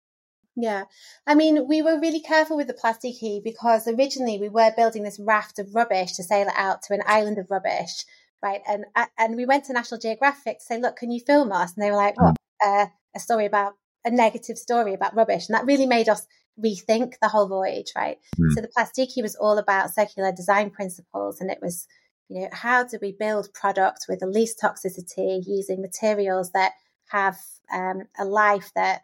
Yeah. 0.60 0.86
I 1.28 1.36
mean, 1.36 1.68
we 1.68 1.84
were 1.84 2.00
really 2.00 2.20
careful 2.20 2.58
with 2.58 2.66
the 2.66 2.74
Plastiki 2.74 3.44
because 3.44 3.88
originally 3.88 4.40
we 4.40 4.50
were 4.50 4.74
building 4.76 5.04
this 5.04 5.20
raft 5.20 5.60
of 5.60 5.76
rubbish 5.76 6.14
to 6.14 6.24
sail 6.24 6.48
it 6.48 6.54
out 6.58 6.82
to 6.84 6.96
an 6.96 7.04
island 7.06 7.38
of 7.38 7.52
rubbish, 7.52 8.06
right? 8.42 8.62
And 8.68 8.86
and 9.18 9.36
we 9.36 9.46
went 9.46 9.66
to 9.66 9.74
National 9.74 10.00
Geographic 10.00 10.60
to 10.60 10.66
say, 10.66 10.80
look, 10.80 10.98
can 10.98 11.12
you 11.12 11.20
film 11.20 11.52
us? 11.52 11.74
And 11.76 11.84
they 11.84 11.92
were 11.92 11.98
like, 11.98 12.20
what? 12.20 12.36
Uh, 12.64 12.88
a 13.16 13.20
story 13.20 13.46
about 13.46 13.74
a 14.06 14.12
negative 14.12 14.58
story 14.58 14.94
about 14.94 15.16
rubbish. 15.16 15.48
And 15.48 15.56
that 15.56 15.66
really 15.66 15.86
made 15.86 16.10
us 16.10 16.26
rethink 16.64 17.14
the 17.22 17.28
whole 17.28 17.48
voyage, 17.48 17.92
right? 17.96 18.18
Mm. 18.40 18.54
So 18.54 18.62
the 18.62 18.70
Plastiki 18.70 19.22
was 19.22 19.36
all 19.36 19.58
about 19.58 19.94
circular 19.94 20.32
design 20.32 20.70
principles 20.70 21.40
and 21.40 21.52
it 21.52 21.60
was, 21.62 21.88
you 22.30 22.42
know, 22.42 22.50
how 22.52 22.84
do 22.84 22.98
we 23.02 23.12
build 23.12 23.54
products 23.54 24.08
with 24.08 24.20
the 24.20 24.28
least 24.28 24.60
toxicity 24.62 25.44
using 25.46 25.82
materials 25.82 26.52
that 26.52 26.74
have 27.10 27.38
um, 27.72 28.04
a 28.18 28.26
life 28.26 28.72
that 28.76 29.02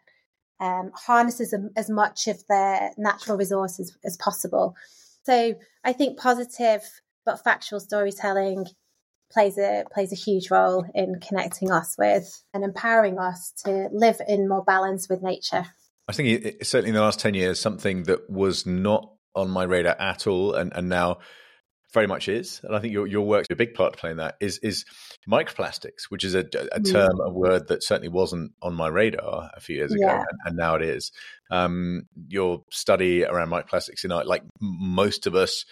um, 0.60 0.90
harnesses 0.94 1.54
as 1.76 1.90
much 1.90 2.26
of 2.26 2.42
their 2.48 2.92
natural 2.96 3.36
resources 3.36 3.96
as 4.04 4.16
possible. 4.16 4.74
So 5.24 5.54
I 5.84 5.92
think 5.92 6.18
positive 6.18 6.82
but 7.26 7.42
factual 7.42 7.80
storytelling 7.80 8.66
plays 9.32 9.58
a 9.58 9.84
plays 9.92 10.12
a 10.12 10.16
huge 10.16 10.50
role 10.50 10.84
in 10.94 11.20
connecting 11.20 11.70
us 11.70 11.96
with 11.98 12.42
and 12.52 12.64
empowering 12.64 13.18
us 13.18 13.52
to 13.64 13.88
live 13.92 14.20
in 14.26 14.48
more 14.48 14.64
balance 14.64 15.08
with 15.08 15.22
nature. 15.22 15.66
I 16.08 16.12
think 16.12 16.44
it, 16.44 16.66
certainly 16.66 16.90
in 16.90 16.94
the 16.94 17.00
last 17.00 17.20
ten 17.20 17.34
years, 17.34 17.58
something 17.58 18.04
that 18.04 18.28
was 18.30 18.66
not 18.66 19.10
on 19.34 19.50
my 19.50 19.64
radar 19.64 19.96
at 19.98 20.26
all, 20.26 20.54
and, 20.54 20.72
and 20.74 20.88
now 20.88 21.18
very 21.92 22.06
much 22.06 22.28
is, 22.28 22.60
and 22.64 22.74
I 22.74 22.80
think 22.80 22.92
your 22.92 23.06
your 23.06 23.26
work's 23.26 23.48
a 23.50 23.56
big 23.56 23.74
part 23.74 23.94
to 23.94 23.98
play 23.98 24.10
in 24.10 24.18
that. 24.18 24.34
Is 24.40 24.58
is 24.58 24.84
microplastics, 25.28 26.04
which 26.08 26.24
is 26.24 26.34
a, 26.34 26.40
a 26.40 26.80
mm. 26.80 26.92
term, 26.92 27.20
a 27.20 27.30
word 27.30 27.68
that 27.68 27.82
certainly 27.82 28.08
wasn't 28.08 28.52
on 28.60 28.74
my 28.74 28.88
radar 28.88 29.50
a 29.54 29.60
few 29.60 29.76
years 29.76 29.92
ago, 29.92 30.04
yeah. 30.04 30.18
and, 30.18 30.38
and, 30.44 30.56
now 30.56 30.74
it 30.74 30.82
is. 30.82 31.12
Um, 31.50 32.02
your 32.28 32.64
study 32.70 33.24
around 33.24 33.48
microplastics, 33.48 34.02
you 34.02 34.08
know, 34.08 34.18
like 34.18 34.42
most 34.60 35.26
of 35.26 35.34
us, 35.34 35.64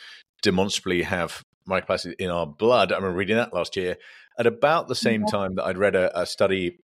demonstrably 0.43 1.03
have 1.03 1.43
microplastics 1.69 2.15
in 2.19 2.31
our 2.31 2.47
blood. 2.47 2.93
I 2.93 2.97
remember 2.97 3.17
reading 3.17 3.37
that 3.37 3.55
last 3.55 3.77
year 3.77 3.97
at 4.39 4.47
about 4.47 4.89
the 4.89 4.95
same 4.95 5.27
time 5.27 5.57
that 5.57 5.65
I'd 5.65 5.79
read 5.79 5.95
a, 5.95 6.21
a 6.21 6.27
study 6.27 6.79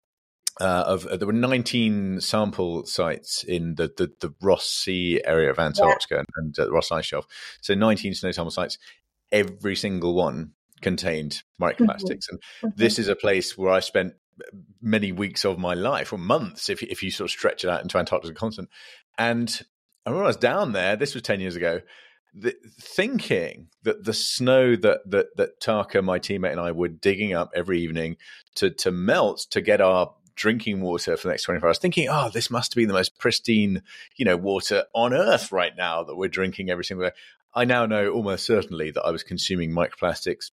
uh, 0.62 0.84
of 0.88 1.06
uh, 1.06 1.18
there 1.18 1.28
were 1.28 1.34
19 1.34 2.22
sample 2.22 2.86
sites 2.86 3.44
in 3.44 3.76
the, 3.76 3.92
the, 3.98 4.12
the 4.22 4.34
Ross 4.42 4.66
Sea 4.70 5.22
area 5.26 5.50
of 5.50 5.60
Antarctica 5.60 6.16
yeah. 6.16 6.24
and, 6.38 6.58
and 6.58 6.60
uh, 6.60 6.72
Ross 6.72 6.92
Ice 6.92 7.06
Shelf. 7.06 7.28
So 7.62 7.74
19 7.74 8.14
snow 8.14 8.32
sample 8.32 8.52
sites. 8.52 8.78
Every 9.32 9.76
single 9.76 10.16
one 10.16 10.52
contained 10.82 11.44
microplastics, 11.60 12.26
mm-hmm. 12.30 12.36
and 12.36 12.40
mm-hmm. 12.40 12.70
this 12.78 13.00
is 13.00 13.08
a 13.08 13.16
place 13.16 13.58
where 13.58 13.72
I 13.72 13.80
spent 13.80 14.14
many 14.82 15.12
weeks 15.12 15.46
of 15.46 15.58
my 15.58 15.74
life 15.74 16.14
or 16.14 16.20
months, 16.20 16.70
if 16.70 16.84
if 16.84 17.02
you 17.02 17.12
sort 17.12 17.30
of 17.30 17.32
stretch 17.32 17.64
it 17.64 17.70
out 17.70 17.82
into 17.82 17.98
Antarctica 17.98 18.34
continent. 18.34 18.70
And 19.18 19.50
I 20.06 20.12
remember 20.12 20.26
I 20.26 20.28
was 20.28 20.38
down 20.38 20.72
there. 20.74 20.96
This 20.96 21.16
was 21.16 21.24
10 21.24 21.42
years 21.42 21.56
ago 21.56 21.82
the, 22.38 22.54
thinking 22.80 23.70
that 23.84 24.04
the 24.04 24.14
snow 24.14 24.76
that 24.76 25.10
that 25.10 25.38
that 25.38 25.62
Tarka, 25.62 26.04
my 26.04 26.20
teammate, 26.20 26.52
and 26.52 26.60
I 26.60 26.72
were 26.72 26.90
digging 26.90 27.34
up 27.34 27.52
every 27.56 27.80
evening 27.82 28.18
to 28.56 28.70
to 28.70 28.92
melt 28.92 29.48
to 29.52 29.62
get 29.62 29.82
our 29.82 30.14
drinking 30.36 30.82
water 30.82 31.16
for 31.16 31.28
the 31.28 31.32
next 31.32 31.44
24 31.44 31.70
hours 31.70 31.78
thinking 31.78 32.10
oh 32.12 32.30
this 32.30 32.50
must 32.50 32.76
be 32.76 32.84
the 32.84 32.92
most 32.92 33.18
pristine 33.18 33.82
you 34.18 34.26
know 34.26 34.36
water 34.36 34.84
on 34.94 35.14
earth 35.14 35.50
right 35.54 35.78
now 35.78 36.04
that 36.04 36.18
we're 36.18 36.28
drinking 36.28 36.70
every 36.70 36.84
single 36.84 37.08
day 37.08 37.14
i 37.54 37.64
now 37.64 37.86
know 37.86 38.10
almost 38.10 38.46
certainly 38.46 38.92
that 38.92 39.04
i 39.04 39.12
was 39.12 39.24
consuming 39.24 39.72
microplastics 39.72 40.52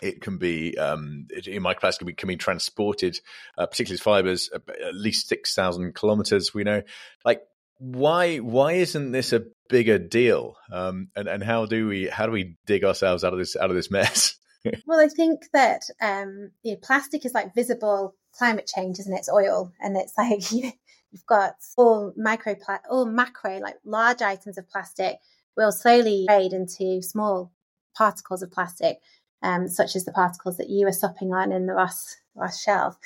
it 0.00 0.20
can 0.20 0.38
be 0.38 0.76
um, 0.76 1.26
it, 1.30 1.44
microplastics 1.62 1.98
can 1.98 2.06
be, 2.06 2.14
can 2.14 2.26
be 2.26 2.36
transported, 2.36 3.20
uh, 3.58 3.66
particularly 3.66 3.98
fibers, 3.98 4.50
uh, 4.52 4.58
at 4.84 4.94
least 4.94 5.28
six 5.28 5.54
thousand 5.54 5.94
kilometers. 5.94 6.54
We 6.54 6.64
know, 6.64 6.82
like 7.24 7.42
why 7.78 8.38
why 8.38 8.72
isn't 8.74 9.12
this 9.12 9.32
a 9.32 9.44
bigger 9.68 9.98
deal? 9.98 10.56
Um, 10.70 11.08
and 11.16 11.28
and 11.28 11.42
how 11.42 11.66
do 11.66 11.88
we 11.88 12.06
how 12.06 12.26
do 12.26 12.32
we 12.32 12.56
dig 12.66 12.84
ourselves 12.84 13.24
out 13.24 13.32
of 13.32 13.38
this 13.38 13.56
out 13.56 13.70
of 13.70 13.76
this 13.76 13.90
mess? 13.90 14.36
well, 14.86 15.00
I 15.00 15.08
think 15.08 15.46
that 15.52 15.82
um, 16.00 16.50
you 16.62 16.72
know, 16.72 16.78
plastic 16.82 17.24
is 17.24 17.34
like 17.34 17.54
visible 17.54 18.14
climate 18.36 18.70
change, 18.72 18.98
isn't 18.98 19.12
it? 19.12 19.18
It's 19.18 19.32
oil, 19.32 19.72
and 19.80 19.96
it's 19.96 20.14
like 20.18 20.52
you, 20.52 20.72
you've 21.10 21.26
got 21.26 21.54
all 21.76 22.12
micro, 22.16 22.54
all 22.90 23.06
macro, 23.06 23.58
like 23.58 23.76
large 23.84 24.22
items 24.22 24.58
of 24.58 24.68
plastic 24.68 25.16
will 25.56 25.72
slowly 25.72 26.24
fade 26.28 26.52
into 26.52 27.02
small 27.02 27.52
particles 27.94 28.42
of 28.42 28.50
plastic, 28.50 28.98
um, 29.42 29.68
such 29.68 29.96
as 29.96 30.04
the 30.04 30.12
particles 30.12 30.56
that 30.56 30.70
you 30.70 30.86
are 30.86 30.92
supping 30.92 31.32
on 31.32 31.52
in 31.52 31.66
the 31.66 31.74
Ross 31.74 32.16
Ross 32.34 32.62
shelf. 32.62 32.96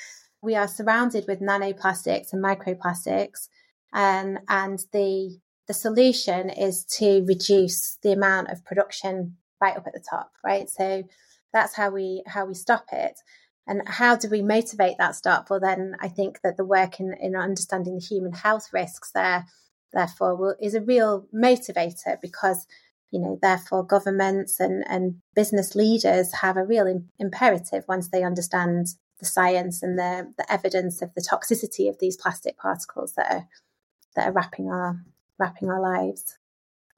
We 0.42 0.54
are 0.54 0.68
surrounded 0.68 1.24
with 1.26 1.40
nanoplastics 1.40 2.32
and 2.32 2.44
microplastics 2.44 3.48
um, 3.96 4.38
and 4.48 4.78
the 4.92 5.40
the 5.66 5.74
solution 5.74 6.48
is 6.48 6.84
to 6.84 7.24
reduce 7.26 7.98
the 8.02 8.12
amount 8.12 8.50
of 8.50 8.64
production 8.64 9.36
right 9.60 9.76
up 9.76 9.86
at 9.86 9.94
the 9.94 10.04
top, 10.08 10.30
right? 10.44 10.70
So 10.70 11.02
that's 11.52 11.74
how 11.74 11.90
we 11.90 12.22
how 12.26 12.44
we 12.44 12.54
stop 12.54 12.84
it. 12.92 13.18
And 13.66 13.82
how 13.88 14.14
do 14.14 14.28
we 14.28 14.42
motivate 14.42 14.98
that 14.98 15.16
stop? 15.16 15.50
Well, 15.50 15.58
then 15.58 15.96
I 15.98 16.06
think 16.06 16.42
that 16.42 16.56
the 16.56 16.64
work 16.64 17.00
in, 17.00 17.14
in 17.20 17.34
understanding 17.34 17.94
the 17.94 18.04
human 18.04 18.32
health 18.32 18.68
risks 18.72 19.10
there, 19.12 19.46
therefore, 19.92 20.36
will, 20.36 20.54
is 20.60 20.74
a 20.74 20.80
real 20.80 21.26
motivator 21.34 22.20
because, 22.22 22.64
you 23.10 23.18
know, 23.18 23.40
therefore 23.42 23.84
governments 23.84 24.60
and, 24.60 24.84
and 24.88 25.16
business 25.34 25.74
leaders 25.74 26.32
have 26.42 26.56
a 26.56 26.64
real 26.64 26.86
Im- 26.86 27.10
imperative 27.18 27.84
once 27.88 28.08
they 28.08 28.22
understand 28.22 28.86
the 29.18 29.26
science 29.26 29.82
and 29.82 29.98
the, 29.98 30.32
the 30.38 30.52
evidence 30.52 31.02
of 31.02 31.12
the 31.14 31.22
toxicity 31.22 31.88
of 31.88 31.98
these 31.98 32.16
plastic 32.16 32.56
particles 32.58 33.14
that 33.14 33.32
are 33.32 33.48
that 34.16 34.28
are 34.28 34.32
wrapping 34.32 34.66
our 34.66 35.00
wrapping 35.38 35.68
our 35.68 35.80
lives. 35.80 36.38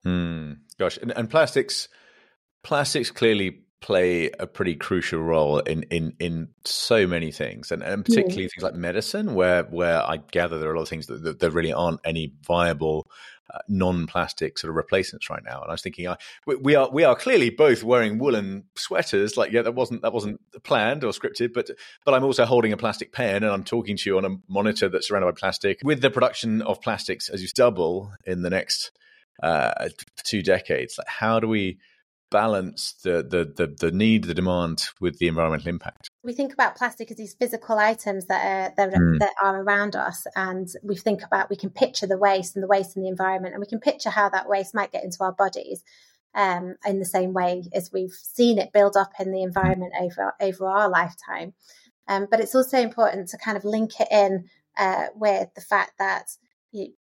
Hmm. 0.05 0.53
Gosh, 0.79 0.97
and, 0.99 1.13
and 1.13 1.29
plastics 1.29 1.89
plastics 2.63 3.11
clearly 3.11 3.63
play 3.81 4.31
a 4.39 4.47
pretty 4.47 4.75
crucial 4.75 5.21
role 5.21 5.61
in 5.61 5.85
in 5.85 6.15
in 6.19 6.49
so 6.65 7.07
many 7.07 7.31
things 7.31 7.71
and, 7.71 7.83
and 7.83 8.05
particularly 8.05 8.43
yeah. 8.43 8.49
things 8.49 8.63
like 8.63 8.75
medicine 8.75 9.35
where 9.35 9.63
where 9.65 10.03
i 10.03 10.17
gather 10.17 10.59
there 10.59 10.69
are 10.69 10.75
a 10.75 10.77
lot 10.77 10.83
of 10.83 10.89
things 10.89 11.07
that, 11.07 11.23
that 11.23 11.39
there 11.39 11.51
really 11.53 11.73
aren't 11.73 12.01
any 12.05 12.33
viable 12.45 13.09
uh, 13.53 13.59
non-plastic 13.69 14.59
sort 14.59 14.71
of 14.71 14.77
replacements 14.77 15.31
right 15.31 15.43
now. 15.45 15.61
And 15.61 15.71
I 15.71 15.73
was 15.73 15.83
thinking, 15.83 16.07
uh, 16.07 16.17
we, 16.47 16.57
we, 16.57 16.75
are 16.75 16.91
we 16.91 17.05
are 17.05 17.17
clearly 17.17 17.51
both 17.51 17.83
wearing 17.83 18.19
woolen 18.19 18.65
sweaters. 18.77 19.37
Like, 19.37 19.53
yeah, 19.53 19.63
that 19.63 19.75
wasn't 19.75 20.03
that 20.03 20.13
wasn't 20.13 20.41
planned 20.65 21.05
or 21.05 21.13
scripted, 21.13 21.53
but 21.53 21.71
but 22.05 22.15
I'm 22.15 22.25
also 22.25 22.45
holding 22.45 22.73
a 22.73 22.77
plastic 22.77 23.13
pen 23.13 23.43
and 23.43 23.53
I'm 23.53 23.65
talking 23.65 23.97
to 23.97 24.11
you 24.11 24.19
on 24.19 24.25
a 24.25 24.37
monitor 24.49 24.89
that's 24.89 25.09
surrounded 25.09 25.33
by 25.33 25.39
plastic. 25.39 25.81
With 25.83 26.01
the 26.01 26.11
production 26.11 26.63
of 26.63 26.81
plastics 26.81 27.29
as 27.29 27.43
you 27.43 27.49
double 27.55 28.13
in 28.25 28.43
the 28.43 28.51
next 28.51 28.91
uh, 29.43 29.89
two 30.25 30.43
decades, 30.43 30.99
like 30.99 31.09
how 31.09 31.41
do 31.41 31.49
we 31.49 31.79
balance 32.31 32.95
the, 33.03 33.23
the, 33.23 33.51
the, 33.57 33.75
the, 33.79 33.91
need, 33.91 34.25
the 34.25 34.35
demand 34.35 34.85
with 35.01 35.19
the 35.19 35.29
environmental 35.29 35.69
impact? 35.69 36.08
We 36.25 36.33
think 36.33 36.53
about 36.53 36.77
plastic 36.77 37.11
as 37.11 37.17
these 37.17 37.35
physical 37.35 37.79
items 37.79 38.27
that 38.27 38.45
are, 38.45 38.75
that, 38.77 38.99
mm. 38.99 39.19
that 39.21 39.35
are 39.43 39.63
around 39.63 39.95
us. 39.95 40.27
And 40.35 40.69
we 40.83 40.97
think 40.97 41.23
about, 41.23 41.49
we 41.49 41.57
can 41.57 41.71
picture 41.71 42.07
the 42.07 42.19
waste 42.19 42.57
and 42.57 42.63
the 42.63 42.69
waste 42.69 42.97
in 42.97 43.03
the 43.03 43.09
environment, 43.09 43.55
and 43.55 43.61
we 43.61 43.69
can 43.69 43.81
picture 43.81 44.11
how 44.11 44.29
that 44.31 44.49
waste 44.49 44.75
might 44.75 44.93
get 44.93 45.05
into 45.05 45.23
our 45.23 45.33
bodies. 45.33 45.83
Um, 46.35 46.77
in 46.85 46.99
the 46.99 47.07
same 47.07 47.33
way 47.33 47.65
as 47.73 47.91
we've 47.91 48.13
seen 48.13 48.59
it 48.59 48.73
build 48.73 48.99
up 48.99 49.13
in 49.19 49.33
the 49.33 49.43
environment 49.43 49.95
over 49.99 50.35
over 50.41 50.69
our 50.69 50.89
lifetime, 50.91 51.55
um, 52.07 52.29
but 52.31 52.39
it's 52.39 52.55
also 52.55 52.79
important 52.79 53.29
to 53.29 53.39
kind 53.39 53.57
of 53.57 53.65
link 53.65 53.93
it 53.99 54.09
in 54.11 54.45
uh, 54.77 55.07
with 55.15 55.49
the 55.55 55.63
fact 55.63 55.93
that 55.99 56.27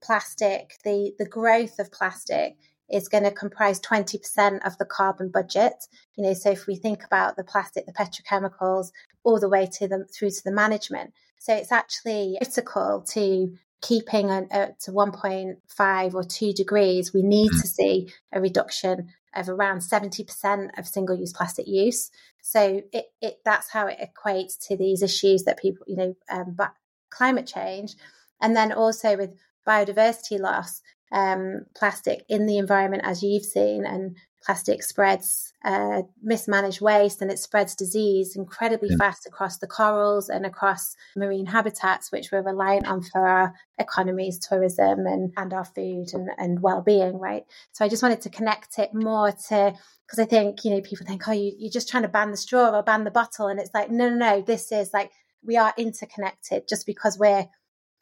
plastic, 0.03 0.75
the, 0.85 1.13
the 1.19 1.27
growth 1.27 1.79
of 1.79 1.93
plastic 1.93 2.57
is 2.91 3.09
going 3.09 3.25
to 3.25 3.31
comprise 3.31 3.81
20% 3.81 4.67
of 4.67 4.77
the 4.79 4.85
carbon 4.85 5.29
budget. 5.29 5.75
You 6.17 6.25
know, 6.25 6.35
so 6.35 6.51
if 6.51 6.67
we 6.67 6.77
think 6.77 7.05
about 7.05 7.37
the 7.37 7.45
plastic, 7.45 7.87
the 7.87 7.93
petrochemicals, 7.93 8.91
all 9.23 9.39
the 9.39 9.49
way 9.49 9.67
to 9.79 9.87
the 9.87 10.07
through 10.07 10.31
to 10.31 10.45
the 10.45 10.53
management. 10.53 11.13
So 11.39 11.55
it's 11.55 11.73
actually 11.73 12.37
critical 12.43 13.05
to 13.13 13.57
keeping 13.81 14.31
a, 14.31 14.47
a, 14.51 14.69
to 14.83 14.93
1.5 14.93 16.15
or 16.15 16.23
2 16.23 16.53
degrees. 16.53 17.15
We 17.15 17.23
need 17.23 17.51
to 17.51 17.67
see 17.67 18.13
a 18.33 18.41
reduction 18.41 19.09
of 19.35 19.49
around 19.49 19.79
70% 19.79 20.79
of 20.79 20.87
single-use 20.87 21.33
plastic 21.33 21.67
use. 21.67 22.11
So 22.43 22.83
it, 22.93 23.07
it 23.21 23.39
that's 23.45 23.71
how 23.71 23.87
it 23.87 23.99
equates 24.01 24.59
to 24.69 24.77
these 24.77 25.03
issues 25.03 25.45
that 25.45 25.59
people, 25.59 25.87
you 25.87 25.97
know, 25.97 26.17
um, 26.31 26.55
but 26.57 26.73
climate 27.11 27.47
change, 27.47 27.95
and 28.41 28.57
then 28.57 28.73
also 28.73 29.17
with 29.17 29.31
biodiversity 29.67 30.39
loss, 30.39 30.81
um, 31.13 31.67
plastic 31.75 32.25
in 32.29 32.47
the 32.47 32.59
environment, 32.59 33.03
as 33.05 33.23
you've 33.23 33.45
seen, 33.45 33.85
and 33.85 34.17
plastic 34.43 34.83
spreads 34.83 35.53
uh, 35.65 36.03
mismanaged 36.23 36.81
waste 36.81 37.21
and 37.21 37.31
it 37.31 37.39
spreads 37.39 37.75
disease 37.75 38.35
incredibly 38.35 38.89
yeah. 38.91 38.97
fast 38.97 39.27
across 39.27 39.59
the 39.59 39.67
corals 39.67 40.31
and 40.31 40.47
across 40.47 40.97
marine 41.15 41.45
habitats, 41.45 42.11
which 42.11 42.33
we're 42.33 42.43
reliant 42.43 42.87
on 42.87 43.03
for 43.03 43.27
our 43.27 43.55
economies, 43.79 44.39
tourism, 44.39 45.07
and, 45.07 45.33
and 45.37 45.53
our 45.53 45.65
food 45.65 46.07
and, 46.15 46.31
and 46.39 46.63
well 46.63 46.81
being, 46.81 47.19
right? 47.19 47.45
So 47.73 47.85
I 47.85 47.89
just 47.89 48.03
wanted 48.03 48.23
to 48.23 48.31
connect 48.31 48.79
it 48.79 48.95
more 48.95 49.33
to 49.49 49.75
because 50.07 50.19
I 50.19 50.25
think, 50.25 50.65
you 50.65 50.71
know, 50.71 50.81
people 50.81 51.07
think, 51.07 51.29
oh, 51.29 51.33
you, 51.33 51.53
you're 51.59 51.71
just 51.71 51.89
trying 51.89 52.03
to 52.03 52.09
ban 52.09 52.31
the 52.31 52.37
straw 52.37 52.71
or 52.71 52.83
ban 52.83 53.05
the 53.05 53.11
bottle. 53.11 53.47
And 53.47 53.61
it's 53.61 53.71
like, 53.75 53.91
no, 53.91 54.09
no, 54.09 54.17
no, 54.17 54.41
this 54.41 54.73
is 54.73 54.91
like, 54.93 55.13
we 55.43 55.57
are 55.57 55.73
interconnected 55.77 56.65
just 56.69 56.85
because 56.85 57.19
we're 57.19 57.47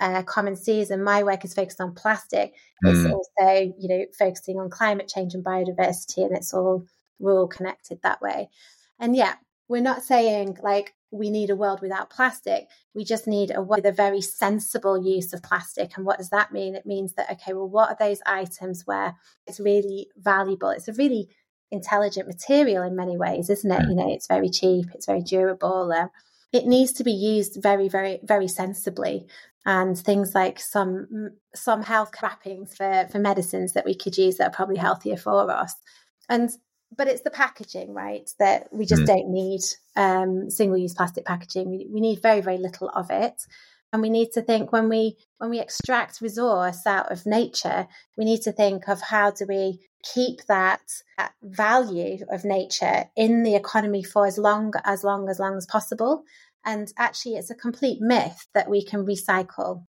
uh, 0.00 0.22
common 0.22 0.56
seas 0.56 0.90
and 0.90 1.04
my 1.04 1.22
work 1.22 1.44
is 1.44 1.54
focused 1.54 1.80
on 1.80 1.94
plastic. 1.94 2.54
Mm. 2.84 3.04
it's 3.04 3.12
also 3.12 3.74
you 3.78 3.88
know 3.88 4.04
focusing 4.18 4.58
on 4.58 4.70
climate 4.70 5.08
change 5.08 5.34
and 5.34 5.44
biodiversity 5.44 6.24
and 6.24 6.36
it's 6.36 6.54
all 6.54 6.84
we're 7.18 7.38
all 7.38 7.48
connected 7.48 8.00
that 8.02 8.20
way. 8.20 8.48
And 9.00 9.16
yeah 9.16 9.34
we're 9.68 9.82
not 9.82 10.02
saying 10.02 10.58
like 10.62 10.94
we 11.10 11.30
need 11.30 11.50
a 11.50 11.56
world 11.56 11.80
without 11.80 12.10
plastic. 12.10 12.68
We 12.94 13.04
just 13.04 13.26
need 13.26 13.50
a 13.54 13.62
with 13.62 13.86
a 13.86 13.92
very 13.92 14.20
sensible 14.20 15.02
use 15.02 15.32
of 15.32 15.42
plastic. 15.42 15.96
And 15.96 16.04
what 16.04 16.18
does 16.18 16.30
that 16.30 16.52
mean? 16.52 16.74
It 16.74 16.86
means 16.86 17.14
that 17.14 17.30
okay 17.30 17.52
well 17.52 17.68
what 17.68 17.90
are 17.90 17.96
those 17.98 18.20
items 18.26 18.82
where 18.86 19.14
it's 19.46 19.60
really 19.60 20.08
valuable? 20.16 20.70
It's 20.70 20.88
a 20.88 20.92
really 20.92 21.28
intelligent 21.70 22.26
material 22.26 22.82
in 22.82 22.96
many 22.96 23.16
ways 23.16 23.50
isn't 23.50 23.70
it? 23.70 23.82
Mm. 23.82 23.88
you 23.90 23.94
know 23.94 24.12
it's 24.12 24.26
very 24.26 24.48
cheap 24.48 24.86
it's 24.94 25.06
very 25.06 25.20
durable 25.20 25.92
uh, 25.92 26.08
it 26.52 26.66
needs 26.66 26.92
to 26.94 27.04
be 27.04 27.12
used 27.12 27.62
very 27.62 27.88
very 27.88 28.20
very 28.22 28.48
sensibly 28.48 29.26
and 29.68 29.98
things 29.98 30.34
like 30.34 30.58
some 30.58 31.28
some 31.54 31.82
health 31.82 32.10
wrappings 32.22 32.74
for 32.74 33.06
for 33.12 33.18
medicines 33.18 33.74
that 33.74 33.84
we 33.84 33.94
could 33.94 34.16
use 34.16 34.38
that 34.38 34.48
are 34.48 34.56
probably 34.56 34.78
healthier 34.78 35.18
for 35.18 35.48
us. 35.50 35.74
And 36.28 36.50
but 36.96 37.06
it's 37.06 37.20
the 37.20 37.30
packaging 37.30 37.92
right 37.92 38.28
that 38.38 38.68
we 38.72 38.86
just 38.86 39.02
mm. 39.02 39.06
don't 39.06 39.28
need 39.28 39.60
um, 39.94 40.48
single 40.48 40.78
use 40.78 40.94
plastic 40.94 41.26
packaging. 41.26 41.68
We, 41.68 41.86
we 41.92 42.00
need 42.00 42.22
very 42.22 42.40
very 42.40 42.56
little 42.56 42.88
of 42.88 43.10
it. 43.10 43.42
And 43.92 44.02
we 44.02 44.10
need 44.10 44.32
to 44.32 44.42
think 44.42 44.72
when 44.72 44.88
we 44.88 45.18
when 45.36 45.50
we 45.50 45.60
extract 45.60 46.22
resource 46.22 46.86
out 46.86 47.12
of 47.12 47.26
nature 47.26 47.88
we 48.16 48.24
need 48.24 48.40
to 48.42 48.52
think 48.52 48.88
of 48.88 49.02
how 49.02 49.30
do 49.30 49.44
we 49.46 49.80
keep 50.14 50.44
that, 50.46 50.80
that 51.16 51.32
value 51.42 52.18
of 52.30 52.44
nature 52.44 53.04
in 53.16 53.42
the 53.42 53.54
economy 53.54 54.02
for 54.02 54.26
as 54.26 54.38
long 54.38 54.72
as 54.84 55.04
long 55.04 55.28
as 55.28 55.38
long 55.38 55.56
as 55.56 55.66
possible 55.66 56.22
and 56.64 56.92
actually, 56.98 57.36
it's 57.36 57.50
a 57.50 57.54
complete 57.54 58.00
myth 58.00 58.46
that 58.54 58.68
we 58.68 58.84
can 58.84 59.06
recycle 59.06 59.84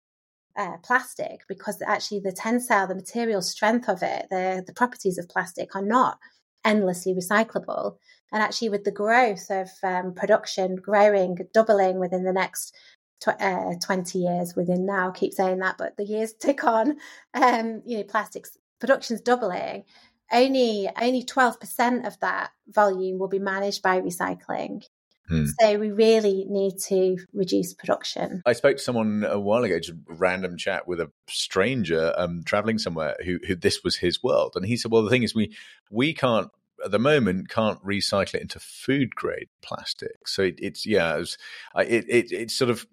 uh, 0.58 0.78
plastic 0.84 1.42
because 1.48 1.82
actually 1.86 2.20
the 2.20 2.32
tensile, 2.32 2.88
the 2.88 2.96
material 2.96 3.42
strength 3.42 3.88
of 3.88 4.04
it, 4.04 4.28
the, 4.30 4.64
the 4.66 4.74
properties 4.74 5.18
of 5.18 5.30
plastic 5.30 5.76
are 5.76 5.86
not 5.86 6.18
endlessly 6.66 7.14
recyclable. 7.14 7.96
And 8.32 8.44
actually, 8.44 8.70
with 8.70 8.84
the 8.84 8.92
growth 8.92 9.50
of 9.50 9.70
um, 9.84 10.14
production 10.14 10.76
growing, 10.76 11.38
doubling 11.54 12.00
within 12.00 12.24
the 12.24 12.34
next 12.34 12.76
tw- 13.22 13.42
uh, 13.42 13.74
20 13.84 14.20
years, 14.20 14.56
within 14.56 14.86
now, 14.86 15.12
keep 15.12 15.34
saying 15.34 15.60
that, 15.60 15.78
but 15.78 15.98
the 15.98 16.06
years 16.06 16.34
tick 16.40 16.64
on, 16.64 16.98
um, 17.34 17.82
you 17.86 17.98
know, 17.98 18.04
plastics 18.04 18.58
production's 18.80 19.22
doubling. 19.22 19.84
Only 20.32 20.88
only 21.02 21.24
12% 21.24 22.06
of 22.06 22.20
that 22.20 22.52
volume 22.68 23.18
will 23.18 23.28
be 23.28 23.40
managed 23.40 23.82
by 23.82 24.00
recycling. 24.00 24.84
Hmm. 25.30 25.46
So 25.60 25.78
we 25.78 25.92
really 25.92 26.46
need 26.50 26.80
to 26.88 27.18
reduce 27.34 27.74
production. 27.74 28.42
I 28.46 28.54
spoke 28.54 28.78
to 28.78 28.84
someone 28.84 29.24
a 29.24 29.40
while 29.40 29.64
ago, 29.64 29.80
just 29.80 29.92
a 29.92 30.14
random 30.14 30.58
chat 30.58 30.88
with 30.88 31.00
a 31.00 31.12
stranger 31.28 32.14
um, 32.18 32.44
traveling 32.44 32.80
somewhere 32.80 33.16
who, 33.24 33.40
who 33.48 33.56
this 33.56 33.84
was 33.84 33.98
his 33.98 34.24
world, 34.24 34.54
and 34.56 34.66
he 34.66 34.76
said, 34.76 34.92
"Well, 34.92 35.04
the 35.04 35.10
thing 35.10 35.24
is, 35.24 35.36
we 35.36 35.56
we 35.92 36.14
can't 36.14 36.50
at 36.84 36.92
the 36.92 37.00
moment 37.00 37.50
can't 37.50 37.84
recycle 37.84 38.36
it 38.36 38.42
into 38.42 38.60
food 38.60 39.16
grade 39.16 39.50
plastic. 39.62 40.28
So 40.28 40.44
it, 40.44 40.56
it's 40.58 40.86
yeah, 40.86 41.16
it, 41.16 41.20
was, 41.20 41.38
it, 41.78 42.06
it, 42.10 42.32
it's 42.32 42.56
sort 42.56 42.72
of 42.72 42.88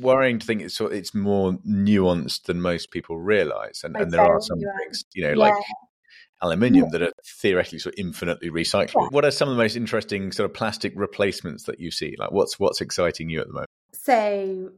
worrying 0.00 0.38
to 0.38 0.46
think 0.46 0.62
it's 0.62 0.80
it's 0.80 1.14
more 1.14 1.52
nuanced 1.66 2.44
than 2.44 2.60
most 2.60 2.90
people 2.90 3.18
realize, 3.18 3.82
and, 3.84 3.96
and 3.96 4.12
there 4.12 4.20
are 4.20 4.40
some 4.40 4.58
things 4.58 5.04
you 5.14 5.24
know 5.24 5.34
like 5.34 5.54
aluminium 6.42 6.86
yeah. 6.86 6.98
that 6.98 7.02
are 7.02 7.12
theoretically 7.24 7.78
sort 7.78 7.94
of 7.94 7.98
infinitely 7.98 8.50
recyclable. 8.50 9.02
Yeah. 9.02 9.08
What 9.10 9.24
are 9.24 9.30
some 9.30 9.48
of 9.48 9.56
the 9.56 9.62
most 9.62 9.76
interesting 9.76 10.32
sort 10.32 10.50
of 10.50 10.54
plastic 10.54 10.92
replacements 10.96 11.64
that 11.64 11.80
you 11.80 11.90
see? 11.90 12.16
Like 12.18 12.32
what's 12.32 12.58
what's 12.58 12.80
exciting 12.80 13.30
you 13.30 13.40
at 13.40 13.46
the 13.46 13.52
moment? 13.52 13.70
So 13.94 14.72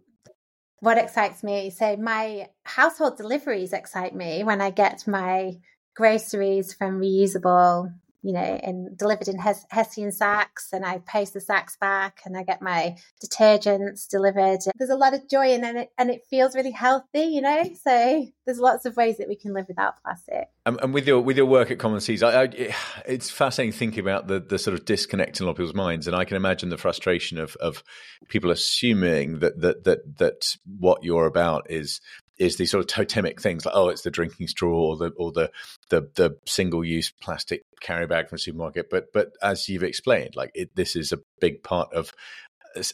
what 0.80 0.98
excites 0.98 1.42
me? 1.42 1.70
So 1.70 1.96
my 1.96 2.48
household 2.64 3.16
deliveries 3.16 3.72
excite 3.72 4.14
me 4.14 4.44
when 4.44 4.60
I 4.60 4.70
get 4.70 5.06
my 5.08 5.54
groceries 5.96 6.74
from 6.74 7.00
reusable 7.00 7.92
you 8.24 8.32
know, 8.32 8.40
and 8.40 8.96
delivered 8.96 9.28
in 9.28 9.38
Hes- 9.38 9.66
Hessian 9.70 10.10
sacks, 10.10 10.70
and 10.72 10.84
I 10.84 10.98
post 10.98 11.34
the 11.34 11.40
sacks 11.42 11.76
back, 11.76 12.22
and 12.24 12.38
I 12.38 12.42
get 12.42 12.62
my 12.62 12.96
detergents 13.22 14.08
delivered. 14.08 14.60
There's 14.78 14.90
a 14.90 14.96
lot 14.96 15.12
of 15.12 15.28
joy 15.28 15.52
in 15.52 15.62
it, 15.62 15.90
and 15.98 16.10
it 16.10 16.22
feels 16.30 16.56
really 16.56 16.70
healthy, 16.70 17.24
you 17.24 17.42
know. 17.42 17.64
So 17.84 18.26
there's 18.46 18.58
lots 18.58 18.86
of 18.86 18.96
ways 18.96 19.18
that 19.18 19.28
we 19.28 19.36
can 19.36 19.52
live 19.52 19.66
without 19.68 20.02
plastic. 20.02 20.48
Um, 20.64 20.78
and 20.82 20.94
with 20.94 21.06
your 21.06 21.20
with 21.20 21.36
your 21.36 21.44
work 21.44 21.70
at 21.70 21.78
Common 21.78 22.00
Seas, 22.00 22.22
I, 22.22 22.44
I, 22.44 22.74
it's 23.06 23.30
fascinating 23.30 23.72
thinking 23.72 24.00
about 24.00 24.26
the 24.26 24.40
the 24.40 24.58
sort 24.58 24.72
of 24.72 24.86
disconnect 24.86 25.38
in 25.38 25.44
a 25.44 25.46
lot 25.46 25.52
of 25.52 25.56
people's 25.58 25.74
minds, 25.74 26.06
and 26.06 26.16
I 26.16 26.24
can 26.24 26.38
imagine 26.38 26.70
the 26.70 26.78
frustration 26.78 27.36
of 27.36 27.56
of 27.56 27.84
people 28.28 28.50
assuming 28.50 29.40
that 29.40 29.60
that 29.60 29.84
that 29.84 30.16
that 30.16 30.56
what 30.78 31.04
you're 31.04 31.26
about 31.26 31.70
is 31.70 32.00
is 32.38 32.56
these 32.56 32.70
sort 32.70 32.80
of 32.80 32.88
totemic 32.88 33.40
things 33.40 33.64
like 33.64 33.74
oh 33.76 33.88
it's 33.88 34.02
the 34.02 34.10
drinking 34.10 34.48
straw 34.48 34.90
or 34.90 34.96
the 34.96 35.10
or 35.16 35.32
the 35.32 35.50
the, 35.90 36.08
the 36.14 36.36
single 36.46 36.84
use 36.84 37.12
plastic 37.20 37.62
carry 37.80 38.06
bag 38.06 38.28
from 38.28 38.36
the 38.36 38.40
supermarket 38.40 38.90
but 38.90 39.12
but 39.12 39.32
as 39.42 39.68
you've 39.68 39.82
explained 39.82 40.34
like 40.36 40.50
it, 40.54 40.70
this 40.74 40.96
is 40.96 41.12
a 41.12 41.18
big 41.40 41.62
part 41.62 41.92
of 41.92 42.12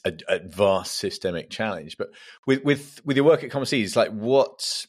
a, 0.05 0.13
a, 0.29 0.41
vast 0.47 0.99
systemic 0.99 1.49
challenge 1.49 1.97
but 1.97 2.11
with 2.47 2.63
with 2.65 3.01
with 3.05 3.17
your 3.17 3.25
work 3.25 3.43
at 3.43 3.51
Common 3.51 3.67
Seas 3.67 3.97
like 3.97 4.11
what 4.11 4.87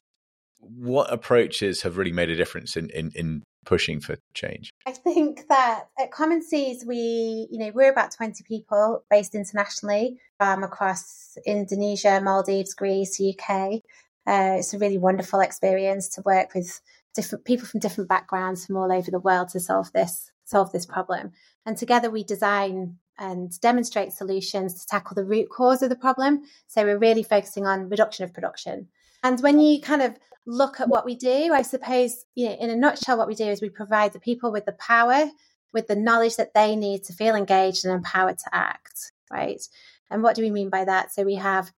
what 0.60 1.12
approaches 1.12 1.82
have 1.82 1.98
really 1.98 2.12
made 2.12 2.30
a 2.30 2.36
difference 2.36 2.76
in 2.76 2.90
in, 2.90 3.12
in 3.16 3.44
pushing 3.66 4.00
for 4.00 4.18
change? 4.34 4.72
I 4.86 4.92
think 4.92 5.48
that 5.50 5.88
at 6.00 6.12
Common 6.12 6.42
Seas, 6.42 6.84
we, 6.86 7.48
you 7.52 7.60
know, 7.60 7.72
we're 7.74 7.92
about 7.92 8.12
20 8.12 8.44
people 8.44 9.04
based 9.10 9.36
internationally 9.36 10.20
um, 10.40 10.64
across 10.64 11.38
Indonesia, 11.46 12.20
Maldives, 12.22 12.74
Greece, 12.74 13.22
UK. 13.22 13.82
Uh, 14.28 14.56
it's 14.60 14.74
a 14.74 14.78
really 14.78 14.98
wonderful 14.98 15.40
experience 15.40 16.10
to 16.10 16.22
work 16.24 16.54
with 16.54 16.82
different 17.16 17.44
people 17.46 17.66
from 17.66 17.80
different 17.80 18.10
backgrounds 18.10 18.66
from 18.66 18.78
all 18.78 18.92
over 18.92 19.12
the 19.12 19.20
world 19.20 19.50
to 19.50 19.60
solve 19.60 19.92
this 19.94 20.32
solve 20.46 20.72
this 20.72 20.86
problem. 20.86 21.32
And 21.66 21.78
together 21.78 22.10
we 22.10 22.24
design 22.24 22.98
and 23.18 23.58
demonstrate 23.62 24.12
solutions 24.12 24.80
to 24.80 24.88
tackle 24.88 25.16
the 25.16 25.24
root 25.24 25.50
cause 25.50 25.82
of 25.82 25.90
the 25.90 25.96
problem. 25.96 26.42
So 26.68 26.84
we're 26.84 26.98
really 26.98 27.24
focusing 27.24 27.66
on 27.66 27.90
reduction 27.90 28.26
of 28.26 28.34
production. 28.34 28.88
And 29.24 29.40
when 29.42 29.60
you 29.60 29.80
kind 29.80 30.02
of 30.02 30.18
look 30.46 30.80
at 30.80 30.90
what 30.90 31.06
we 31.06 31.16
do, 31.16 31.54
I 31.54 31.62
suppose, 31.62 32.26
you 32.36 32.50
know, 32.50 32.56
in 32.60 32.70
a 32.70 32.76
nutshell, 32.76 33.18
what 33.18 33.28
we 33.28 33.36
do 33.36 33.46
is 33.46 33.62
we 33.62 33.70
provide 33.70 34.14
the 34.14 34.20
people 34.20 34.52
with 34.52 34.66
the 34.66 34.72
power, 34.74 35.30
with 35.72 35.88
the 35.88 35.96
knowledge 35.96 36.38
that 36.38 36.54
they 36.54 36.76
need 36.76 37.04
to 37.06 37.14
feel 37.14 37.36
engaged 37.36 37.86
and 37.86 37.94
empowered 37.94 38.40
to 38.40 38.50
act, 38.52 39.12
right? 39.32 39.62
And 40.10 40.24
what 40.24 40.36
do 40.36 40.42
we 40.42 40.52
mean 40.52 40.70
by 40.70 40.86
that? 40.86 41.14
So 41.14 41.24
we 41.24 41.36
have 41.36 41.72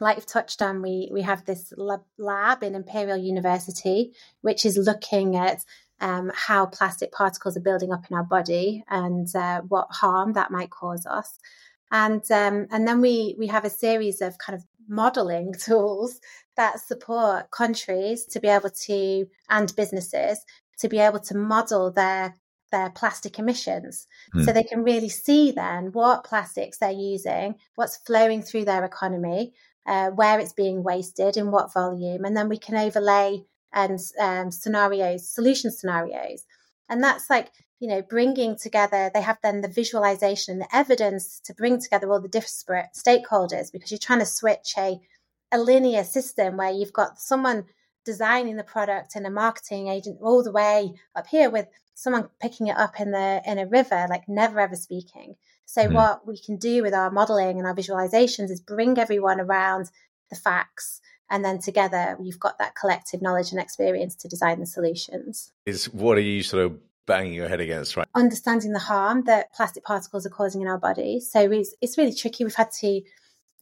like 0.00 0.16
you've 0.16 0.26
touched 0.26 0.62
on, 0.62 0.82
we, 0.82 1.08
we 1.12 1.22
have 1.22 1.44
this 1.44 1.72
lab 2.18 2.62
in 2.62 2.74
Imperial 2.74 3.16
University, 3.18 4.12
which 4.40 4.64
is 4.64 4.76
looking 4.76 5.36
at 5.36 5.64
um, 6.00 6.32
how 6.34 6.66
plastic 6.66 7.12
particles 7.12 7.56
are 7.56 7.62
building 7.62 7.92
up 7.92 8.04
in 8.10 8.16
our 8.16 8.24
body 8.24 8.82
and 8.88 9.28
uh, 9.34 9.60
what 9.62 9.88
harm 9.90 10.32
that 10.32 10.50
might 10.50 10.70
cause 10.70 11.06
us. 11.06 11.38
And 11.92 12.22
um, 12.30 12.68
and 12.70 12.86
then 12.86 13.00
we 13.00 13.34
we 13.38 13.48
have 13.48 13.64
a 13.64 13.70
series 13.70 14.20
of 14.20 14.38
kind 14.38 14.56
of 14.56 14.64
modeling 14.88 15.52
tools 15.60 16.20
that 16.56 16.80
support 16.80 17.50
countries 17.50 18.24
to 18.26 18.40
be 18.40 18.48
able 18.48 18.70
to 18.70 19.26
and 19.48 19.74
businesses 19.76 20.44
to 20.78 20.88
be 20.88 20.98
able 20.98 21.20
to 21.20 21.36
model 21.36 21.90
their 21.90 22.34
their 22.70 22.90
plastic 22.90 23.38
emissions. 23.38 24.06
Mm. 24.34 24.44
So 24.44 24.52
they 24.52 24.62
can 24.62 24.84
really 24.84 25.08
see 25.08 25.50
then 25.50 25.90
what 25.92 26.24
plastics 26.24 26.78
they're 26.78 26.90
using, 26.90 27.56
what's 27.74 27.96
flowing 27.96 28.42
through 28.42 28.64
their 28.64 28.84
economy, 28.84 29.52
uh, 29.90 30.10
where 30.10 30.38
it's 30.38 30.52
being 30.52 30.84
wasted, 30.84 31.36
in 31.36 31.50
what 31.50 31.72
volume, 31.72 32.24
and 32.24 32.36
then 32.36 32.48
we 32.48 32.56
can 32.56 32.76
overlay 32.76 33.44
and 33.72 33.98
um, 34.20 34.52
scenarios, 34.52 35.28
solution 35.28 35.72
scenarios, 35.72 36.44
and 36.88 37.02
that's 37.02 37.28
like 37.28 37.50
you 37.80 37.88
know 37.88 38.00
bringing 38.00 38.56
together. 38.56 39.10
They 39.12 39.20
have 39.20 39.38
then 39.42 39.62
the 39.62 39.68
visualization 39.68 40.52
and 40.52 40.62
the 40.62 40.76
evidence 40.76 41.40
to 41.40 41.54
bring 41.54 41.80
together 41.80 42.08
all 42.08 42.20
the 42.20 42.28
disparate 42.28 42.90
stakeholders 42.94 43.72
because 43.72 43.90
you're 43.90 43.98
trying 43.98 44.20
to 44.20 44.26
switch 44.26 44.74
a 44.78 45.00
a 45.50 45.58
linear 45.58 46.04
system 46.04 46.56
where 46.56 46.70
you've 46.70 46.92
got 46.92 47.18
someone 47.18 47.64
designing 48.04 48.56
the 48.56 48.62
product 48.62 49.16
and 49.16 49.26
a 49.26 49.30
marketing 49.30 49.88
agent 49.88 50.18
all 50.22 50.44
the 50.44 50.52
way 50.52 50.94
up 51.16 51.26
here 51.26 51.50
with 51.50 51.66
someone 51.94 52.28
picking 52.40 52.68
it 52.68 52.76
up 52.76 53.00
in 53.00 53.10
the 53.10 53.42
in 53.44 53.58
a 53.58 53.66
river 53.66 54.06
like 54.08 54.28
never 54.28 54.60
ever 54.60 54.76
speaking 54.76 55.34
so 55.70 55.86
mm. 55.86 55.92
what 55.92 56.26
we 56.26 56.38
can 56.38 56.56
do 56.56 56.82
with 56.82 56.94
our 56.94 57.10
modeling 57.10 57.58
and 57.58 57.66
our 57.66 57.74
visualizations 57.74 58.50
is 58.50 58.60
bring 58.60 58.98
everyone 58.98 59.40
around 59.40 59.90
the 60.30 60.36
facts 60.36 61.00
and 61.30 61.44
then 61.44 61.58
together 61.58 62.16
you've 62.20 62.40
got 62.40 62.58
that 62.58 62.74
collective 62.74 63.22
knowledge 63.22 63.52
and 63.52 63.60
experience 63.60 64.14
to 64.14 64.28
design 64.28 64.60
the 64.60 64.66
solutions 64.66 65.52
is 65.66 65.92
what 65.92 66.18
are 66.18 66.22
you 66.22 66.42
sort 66.42 66.64
of 66.64 66.78
banging 67.06 67.32
your 67.32 67.48
head 67.48 67.60
against 67.60 67.96
right 67.96 68.06
understanding 68.14 68.72
the 68.72 68.78
harm 68.78 69.24
that 69.24 69.52
plastic 69.52 69.84
particles 69.84 70.26
are 70.26 70.30
causing 70.30 70.60
in 70.60 70.68
our 70.68 70.78
bodies 70.78 71.30
so 71.30 71.50
it's, 71.50 71.74
it's 71.80 71.98
really 71.98 72.14
tricky 72.14 72.44
we've 72.44 72.54
had 72.54 72.70
to 72.70 72.86
you 72.88 73.04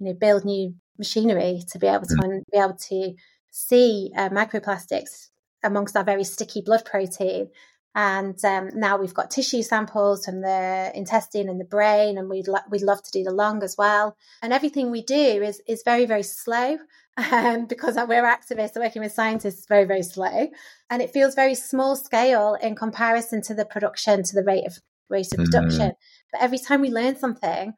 know 0.01 0.12
build 0.14 0.44
new 0.44 0.75
machinery 0.99 1.62
to 1.71 1.79
be 1.79 1.87
able 1.87 2.05
to 2.05 2.14
mm. 2.14 2.42
be 2.53 2.59
able 2.59 2.75
to 2.75 3.14
see 3.51 4.11
uh, 4.16 4.29
microplastics 4.29 5.29
amongst 5.62 5.97
our 5.97 6.05
very 6.05 6.25
sticky 6.25 6.62
blood 6.62 6.85
protein. 6.85 7.49
And 7.94 8.42
um, 8.44 8.70
now 8.74 8.96
we've 8.96 9.14
got 9.14 9.31
tissue 9.31 9.62
samples 9.62 10.24
from 10.24 10.42
the 10.42 10.92
intestine 10.94 11.48
and 11.48 11.61
the 11.61 11.64
brain, 11.64 12.18
and 12.18 12.29
we'd 12.29 12.46
lo- 12.46 12.61
we'd 12.70 12.83
love 12.83 13.03
to 13.03 13.11
do 13.11 13.24
the 13.24 13.33
lung 13.33 13.62
as 13.62 13.77
well. 13.77 14.16
And 14.42 14.53
everything 14.53 14.90
we 14.90 15.03
do 15.03 15.42
is 15.42 15.61
is 15.66 15.83
very 15.85 16.05
very 16.05 16.22
slow, 16.22 16.79
um, 17.33 17.66
because 17.66 17.96
we're 17.96 18.22
activists 18.22 18.77
working 18.77 19.03
with 19.03 19.12
scientists. 19.12 19.66
Very 19.68 19.85
very 19.85 20.03
slow, 20.03 20.48
and 20.90 21.03
it 21.03 21.11
feels 21.11 21.35
very 21.35 21.55
small 21.55 21.96
scale 21.96 22.57
in 22.62 22.77
comparison 22.77 23.42
to 23.42 23.55
the 23.55 23.64
production 23.64 24.22
to 24.22 24.35
the 24.35 24.44
rate 24.44 24.66
of 24.66 24.79
rate 25.09 25.33
of 25.33 25.40
mm. 25.40 25.44
production. 25.46 25.92
But 26.33 26.42
every 26.42 26.59
time 26.59 26.83
we 26.83 26.90
learn 26.90 27.16
something, 27.16 27.72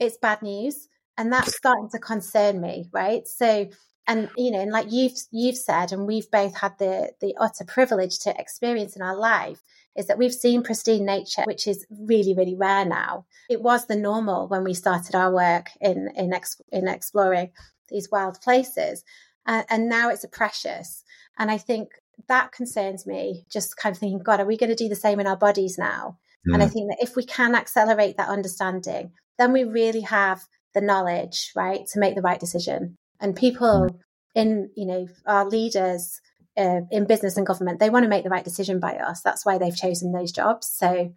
it's 0.00 0.18
bad 0.20 0.42
news, 0.42 0.88
and 1.16 1.32
that's 1.32 1.56
starting 1.56 1.88
to 1.92 1.98
concern 1.98 2.60
me. 2.60 2.88
Right, 2.92 3.26
so 3.26 3.68
and 4.06 4.28
you 4.36 4.50
know, 4.50 4.60
and 4.60 4.72
like 4.72 4.90
you've 4.90 5.16
you've 5.30 5.56
said, 5.56 5.92
and 5.92 6.06
we've 6.06 6.30
both 6.30 6.56
had 6.56 6.78
the 6.78 7.12
the 7.20 7.34
utter 7.38 7.64
privilege 7.64 8.18
to 8.20 8.38
experience 8.38 8.96
in 8.96 9.02
our 9.02 9.16
life, 9.16 9.62
is 9.96 10.06
that 10.06 10.18
we've 10.18 10.34
seen 10.34 10.62
pristine 10.62 11.04
nature, 11.04 11.42
which 11.44 11.66
is 11.66 11.86
really 11.90 12.34
really 12.34 12.56
rare 12.56 12.84
now. 12.84 13.26
It 13.48 13.62
was 13.62 13.86
the 13.86 13.96
normal 13.96 14.48
when 14.48 14.64
we 14.64 14.74
started 14.74 15.14
our 15.14 15.32
work 15.32 15.70
in 15.80 16.08
in 16.16 16.32
ex, 16.32 16.60
in 16.72 16.88
exploring 16.88 17.52
these 17.88 18.10
wild 18.10 18.40
places, 18.40 19.04
uh, 19.46 19.62
and 19.70 19.88
now 19.88 20.08
it's 20.08 20.24
a 20.24 20.28
precious. 20.28 21.04
And 21.38 21.50
I 21.50 21.58
think 21.58 21.90
that 22.28 22.52
concerns 22.52 23.06
me. 23.06 23.46
Just 23.50 23.76
kind 23.76 23.94
of 23.94 24.00
thinking, 24.00 24.18
God, 24.18 24.40
are 24.40 24.46
we 24.46 24.56
going 24.56 24.70
to 24.70 24.76
do 24.76 24.88
the 24.88 24.96
same 24.96 25.20
in 25.20 25.26
our 25.26 25.36
bodies 25.36 25.78
now? 25.78 26.18
Mm. 26.48 26.54
And 26.54 26.62
I 26.62 26.66
think 26.66 26.90
that 26.90 27.02
if 27.02 27.14
we 27.14 27.24
can 27.24 27.54
accelerate 27.54 28.16
that 28.16 28.28
understanding, 28.28 29.12
then 29.38 29.52
we 29.52 29.64
really 29.64 30.02
have 30.02 30.42
the 30.74 30.80
knowledge, 30.80 31.52
right, 31.54 31.86
to 31.92 32.00
make 32.00 32.14
the 32.14 32.22
right 32.22 32.40
decision 32.40 32.96
and 33.22 33.34
people 33.34 33.88
mm. 33.88 33.98
in 34.34 34.70
you 34.76 34.84
know 34.84 35.08
our 35.26 35.48
leaders 35.48 36.20
uh, 36.58 36.80
in 36.90 37.06
business 37.06 37.38
and 37.38 37.46
government 37.46 37.80
they 37.80 37.88
want 37.88 38.02
to 38.02 38.10
make 38.10 38.24
the 38.24 38.30
right 38.30 38.44
decision 38.44 38.80
by 38.80 38.96
us. 38.96 39.22
That's 39.22 39.46
why 39.46 39.56
they've 39.56 39.74
chosen 39.74 40.12
those 40.12 40.32
jobs. 40.32 40.70
So 40.74 41.14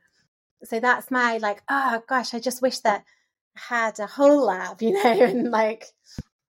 so 0.63 0.79
that's 0.79 1.11
my 1.11 1.37
like 1.37 1.61
oh 1.69 2.01
gosh 2.07 2.33
i 2.33 2.39
just 2.39 2.61
wish 2.61 2.79
that 2.79 3.03
I 3.57 3.75
had 3.75 3.99
a 3.99 4.07
whole 4.07 4.45
lab 4.45 4.81
you 4.81 4.91
know 4.93 5.23
and 5.23 5.51
like 5.51 5.85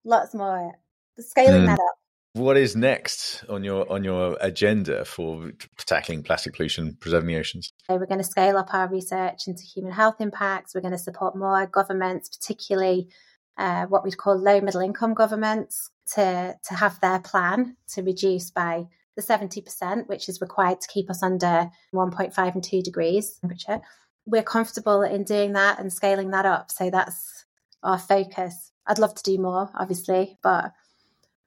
lots 0.06 0.34
more. 0.34 0.74
Scaling 1.20 1.64
mm. 1.64 1.66
that 1.66 1.80
up. 1.80 1.96
What 2.34 2.58
is 2.58 2.76
next 2.76 3.44
on 3.50 3.64
your 3.64 3.92
on 3.92 4.04
your 4.04 4.38
agenda 4.40 5.04
for 5.04 5.52
tackling 5.78 6.24
plastic 6.24 6.56
pollution 6.56 6.96
preserving 7.00 7.28
the 7.28 7.38
oceans? 7.38 7.74
So 7.90 7.96
we're 7.96 8.06
going 8.06 8.20
to 8.20 8.24
scale 8.24 8.56
up 8.56 8.74
our 8.74 8.88
research 8.88 9.48
into 9.48 9.64
human 9.64 9.92
health 9.92 10.22
impacts. 10.22 10.74
We're 10.74 10.82
going 10.82 10.94
to 10.94 10.98
support 11.00 11.36
more 11.36 11.66
governments 11.66 12.30
particularly 12.30 13.10
uh, 13.60 13.86
what 13.88 14.04
we'd 14.04 14.18
call 14.18 14.38
low 14.38 14.62
middle 14.62 14.82
income 14.82 15.14
governments 15.14 15.92
to, 16.14 16.56
to 16.64 16.74
have 16.74 17.00
their 17.02 17.20
plan 17.20 17.76
to 17.90 18.02
reduce 18.02 18.50
by 18.50 18.88
the 19.16 19.22
70%, 19.22 20.08
which 20.08 20.30
is 20.30 20.40
required 20.40 20.80
to 20.82 20.88
keep 20.88 21.10
us 21.10 21.22
under 21.22 21.70
1.5 21.94 22.54
and 22.54 22.64
2 22.64 22.82
degrees 22.82 23.38
temperature. 23.42 23.82
We're 24.26 24.44
comfortable 24.44 25.02
in 25.02 25.26
doing 25.26 25.54
that 25.54 25.78
and 25.78 25.92
scaling 25.92 26.32
that 26.32 26.46
up. 26.46 26.72
So 26.72 26.90
that's 26.90 27.46
our 27.84 28.00
focus. 28.00 28.72
I'd 28.88 29.00
love 29.00 29.14
to 29.16 29.24
do 29.24 29.38
more, 29.38 29.70
obviously, 29.76 30.38
but 30.42 30.72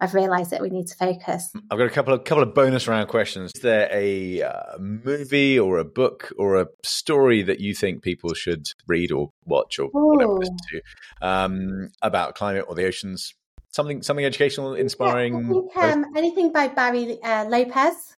I've 0.03 0.15
realised 0.15 0.51
that 0.51 0.61
we 0.61 0.69
need 0.69 0.89
to 0.89 0.97
focus. 0.97 1.53
I've 1.71 1.79
got 1.79 1.87
a 1.87 1.91
couple 1.91 2.13
of 2.13 2.25
couple 2.25 2.43
of 2.43 2.55
bonus 2.55 2.89
round 2.89 3.09
questions. 3.09 3.53
Is 3.55 3.63
there 3.63 3.89
a 3.93 4.43
uh, 4.43 4.77
movie 4.81 5.57
or 5.57 5.79
a 5.79 5.85
book 5.85 6.33
or 6.37 6.61
a 6.61 6.67
story 6.83 7.43
that 7.43 7.61
you 7.61 7.73
think 7.73 8.03
people 8.03 8.35
should 8.35 8.67
read 8.89 9.13
or 9.13 9.31
watch 9.45 9.79
or 9.79 9.85
Ooh. 9.85 9.91
whatever 9.93 10.33
listen 10.33 10.57
to 10.73 10.83
um, 11.29 11.89
about 12.03 12.35
climate 12.35 12.65
or 12.67 12.75
the 12.75 12.85
oceans? 12.85 13.33
Something 13.71 14.03
something 14.03 14.25
educational, 14.25 14.75
inspiring. 14.75 15.35
Yeah, 15.35 15.93
think, 15.93 16.07
um, 16.07 16.17
anything 16.17 16.53
by 16.53 16.67
Barry 16.67 17.23
uh, 17.23 17.45
Lopez, 17.45 18.17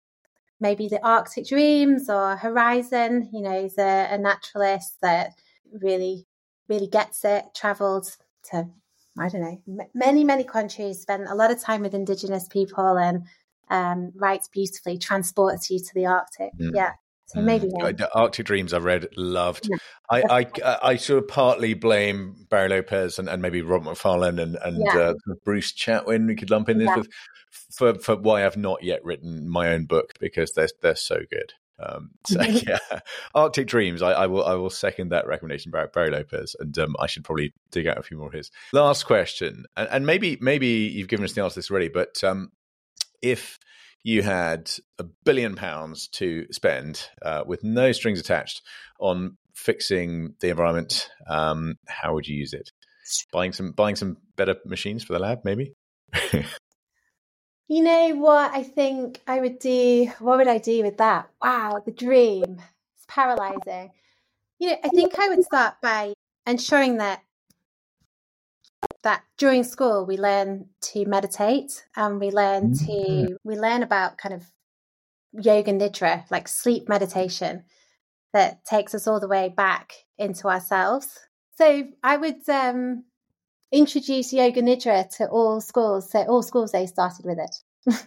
maybe 0.62 0.88
the 0.88 1.06
Arctic 1.06 1.50
Dreams 1.50 2.10
or 2.10 2.38
Horizon. 2.38 3.30
You 3.34 3.41
know, 3.41 3.62
he's 3.62 3.78
a, 3.78 4.08
a 4.10 4.17
naturalist 4.17 5.02
that 5.02 5.32
really 5.82 6.28
really 6.69 6.88
gets 6.88 7.26
it. 7.26 7.43
Travelled 7.54 8.15
to 8.52 8.69
I 9.17 9.30
don't 9.30 9.41
know, 9.41 9.88
many, 9.93 10.23
many 10.23 10.43
countries 10.43 11.02
spend 11.02 11.28
a 11.28 11.36
lot 11.36 11.52
of 11.52 11.62
time 11.62 11.82
with 11.82 11.93
indigenous 11.93 12.47
people 12.47 12.97
and 12.97 13.23
um, 13.69 14.12
writes 14.15 14.47
beautifully, 14.47 14.97
transports 14.97 15.69
you 15.69 15.80
to 15.80 15.91
the 15.93 16.08
Arctic. 16.08 16.52
Mm. 16.60 16.71
Yeah. 16.73 16.91
So 17.26 17.39
mm. 17.39 17.43
maybe 17.43 17.69
yeah. 17.80 17.91
the 17.91 18.10
Arctic 18.13 18.45
Dreams 18.45 18.73
I 18.73 18.80
read, 18.80 19.08
loved. 19.15 19.69
Yeah. 19.69 19.78
I, 20.10 20.23
I, 20.63 20.78
I 20.84 20.95
sort 20.97 21.23
of 21.23 21.28
partly 21.28 21.73
blame 21.73 22.47
Barry 22.49 22.69
Lopez 22.69 23.19
and, 23.19 23.30
and 23.30 23.41
maybe 23.41 23.62
Rob 23.62 23.84
Macfarlane 23.84 24.39
and, 24.39 24.58
and 24.63 24.84
yeah. 24.84 24.99
uh, 24.99 25.13
Bruce 25.45 25.73
Chatwin. 25.73 26.28
We 26.28 26.36
could 26.36 26.49
lump 26.49 26.69
in 26.69 26.80
this 26.80 26.95
with 26.95 27.10
for 27.71 27.95
for 27.95 28.15
why 28.15 28.45
I've 28.45 28.58
not 28.58 28.84
yet 28.84 29.04
written 29.04 29.47
my 29.47 29.73
own 29.73 29.86
book 29.86 30.13
because 30.19 30.54
they're 30.54 30.69
they're 30.82 30.95
so 30.95 31.19
good. 31.30 31.54
Um, 31.79 32.12
so 32.27 32.41
yeah, 32.41 32.79
Arctic 33.33 33.67
Dreams. 33.67 34.01
I, 34.01 34.12
I, 34.12 34.27
will. 34.27 34.45
I 34.45 34.55
will 34.55 34.69
second 34.69 35.09
that 35.09 35.27
recommendation, 35.27 35.71
Barry, 35.71 35.89
Barry 35.93 36.12
Lopez, 36.12 36.55
and 36.59 36.77
um, 36.79 36.95
I 36.99 37.07
should 37.07 37.23
probably 37.23 37.53
dig 37.71 37.88
out 37.88 37.97
a 37.97 38.03
few 38.03 38.17
more 38.17 38.27
of 38.27 38.33
his. 38.33 38.51
Last 38.71 39.03
question, 39.03 39.65
and, 39.75 39.88
and 39.91 40.05
maybe 40.05 40.38
maybe 40.41 40.67
you've 40.67 41.07
given 41.07 41.25
us 41.25 41.33
the 41.33 41.43
answer 41.43 41.55
to 41.55 41.59
this 41.59 41.71
already, 41.71 41.89
but 41.89 42.23
um, 42.23 42.51
if 43.21 43.59
you 44.03 44.21
had 44.21 44.69
a 44.99 45.03
billion 45.03 45.55
pounds 45.55 46.07
to 46.09 46.45
spend 46.51 47.09
uh, 47.21 47.43
with 47.45 47.63
no 47.63 47.91
strings 47.93 48.19
attached 48.19 48.62
on 48.99 49.38
fixing 49.53 50.36
the 50.41 50.49
environment, 50.49 51.09
um, 51.27 51.75
how 51.88 52.13
would 52.13 52.27
you 52.27 52.36
use 52.36 52.53
it? 52.53 52.71
Buying 53.31 53.53
some 53.53 53.71
buying 53.71 53.95
some 53.95 54.17
better 54.36 54.55
machines 54.65 55.03
for 55.03 55.13
the 55.13 55.19
lab, 55.19 55.39
maybe. 55.43 55.73
You 57.67 57.82
know 57.82 58.15
what 58.15 58.52
I 58.54 58.63
think 58.63 59.21
I 59.26 59.39
would 59.39 59.60
do? 59.60 60.12
What 60.19 60.38
would 60.38 60.47
I 60.47 60.58
do 60.58 60.84
with 60.84 60.97
that? 60.97 61.30
Wow, 61.41 61.82
the 61.84 61.91
dream. 61.91 62.62
It's 62.95 63.06
paralyzing. 63.08 63.91
You 64.60 64.71
know, 64.71 64.78
I 64.84 64.89
think 64.89 65.17
I 65.17 65.30
would 65.30 65.43
start 65.43 65.76
by 65.82 66.13
ensuring 66.45 66.97
that 66.97 67.23
that 69.04 69.23
during 69.38 69.63
school 69.63 70.06
we 70.06 70.17
learn 70.17 70.67
to 70.82 71.06
meditate 71.06 71.86
and 71.95 72.19
we 72.19 72.32
learn 72.32 72.73
to 72.73 72.86
mm-hmm. 72.86 73.34
we 73.43 73.56
learn 73.56 73.82
about 73.82 74.17
kind 74.17 74.36
of 74.36 74.43
yoga 75.32 75.71
nidra, 75.71 76.30
like 76.30 76.47
sleep 76.47 76.88
meditation 76.89 77.63
that 78.34 78.63
takes 78.65 78.93
us 78.93 79.08
all 79.08 79.19
the 79.19 79.28
way 79.28 79.49
back 79.49 79.93
into 80.17 80.47
ourselves. 80.47 81.19
So 81.58 81.88
I 82.04 82.17
would 82.17 82.47
um 82.49 83.06
introduce 83.73 84.31
yoga 84.31 84.62
nidra 84.62 85.09
to 85.17 85.27
all 85.27 85.59
schools. 85.59 86.12
So 86.12 86.19
all 86.23 86.43
schools 86.43 86.71
they 86.71 86.86
started 86.86 87.25
with 87.25 87.39
it. 87.39 87.97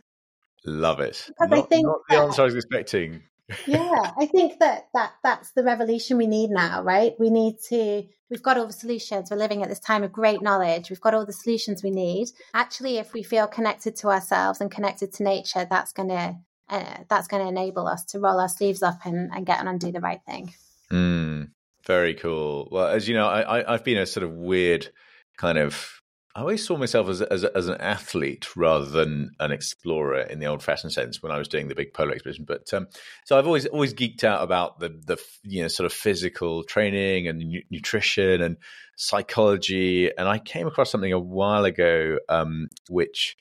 Love 0.64 1.00
it. 1.00 1.30
Because 1.38 1.50
not, 1.50 1.58
I 1.58 1.62
think 1.62 1.86
not 1.86 1.98
the 2.08 2.16
that, 2.16 2.22
answer 2.24 2.42
I 2.42 2.44
was 2.46 2.54
expecting. 2.54 3.22
yeah, 3.66 4.12
I 4.18 4.26
think 4.26 4.58
that 4.58 4.88
that 4.94 5.12
that's 5.22 5.52
the 5.52 5.62
revolution 5.62 6.16
we 6.16 6.26
need 6.26 6.50
now, 6.50 6.82
right? 6.82 7.14
We 7.18 7.30
need 7.30 7.56
to. 7.68 8.04
We've 8.28 8.42
got 8.42 8.58
all 8.58 8.66
the 8.66 8.72
solutions. 8.72 9.30
We're 9.30 9.36
living 9.36 9.62
at 9.62 9.68
this 9.68 9.78
time 9.78 10.02
of 10.02 10.10
great 10.10 10.42
knowledge. 10.42 10.90
We've 10.90 11.00
got 11.00 11.14
all 11.14 11.24
the 11.24 11.32
solutions 11.32 11.84
we 11.84 11.90
need. 11.90 12.28
Actually, 12.54 12.96
if 12.96 13.12
we 13.12 13.22
feel 13.22 13.46
connected 13.46 13.94
to 13.96 14.08
ourselves 14.08 14.60
and 14.60 14.68
connected 14.68 15.12
to 15.14 15.22
nature, 15.22 15.64
that's 15.70 15.92
gonna 15.92 16.40
uh, 16.68 16.96
that's 17.08 17.28
going 17.28 17.42
to 17.42 17.48
enable 17.48 17.86
us 17.86 18.04
to 18.04 18.18
roll 18.18 18.40
our 18.40 18.48
sleeves 18.48 18.82
up 18.82 19.04
and, 19.04 19.30
and 19.32 19.46
get 19.46 19.60
on 19.60 19.68
and 19.68 19.80
do 19.80 19.92
the 19.92 20.00
right 20.00 20.20
thing. 20.26 20.52
Mm, 20.90 21.50
very 21.84 22.14
cool. 22.14 22.68
Well, 22.70 22.88
as 22.88 23.08
you 23.08 23.14
know, 23.14 23.26
I, 23.26 23.60
I, 23.60 23.74
I've 23.74 23.84
been 23.84 23.98
a 23.98 24.06
sort 24.06 24.24
of 24.24 24.32
weird 24.32 24.88
kind 25.36 25.58
of 25.58 26.00
I 26.36 26.40
always 26.40 26.66
saw 26.66 26.76
myself 26.76 27.08
as 27.08 27.22
as, 27.22 27.44
as 27.44 27.68
an 27.68 27.80
athlete 27.80 28.54
rather 28.56 28.84
than 28.84 29.30
an 29.40 29.52
explorer 29.52 30.20
in 30.20 30.38
the 30.38 30.44
old 30.44 30.62
fashioned 30.62 30.92
sense 30.92 31.22
when 31.22 31.32
I 31.32 31.38
was 31.38 31.48
doing 31.48 31.68
the 31.68 31.74
big 31.74 31.94
polar 31.94 32.12
expedition. 32.12 32.44
But 32.44 32.72
um, 32.74 32.88
so 33.24 33.38
I've 33.38 33.46
always 33.46 33.64
always 33.64 33.94
geeked 33.94 34.22
out 34.22 34.42
about 34.42 34.78
the 34.78 34.90
the 34.90 35.16
you 35.44 35.62
know 35.62 35.68
sort 35.68 35.86
of 35.86 35.94
physical 35.94 36.62
training 36.62 37.26
and 37.26 37.38
nu- 37.38 37.62
nutrition 37.70 38.42
and 38.42 38.58
psychology. 38.96 40.10
And 40.14 40.28
I 40.28 40.38
came 40.38 40.66
across 40.66 40.90
something 40.90 41.12
a 41.12 41.18
while 41.18 41.64
ago 41.64 42.18
um, 42.28 42.68
which 42.90 43.36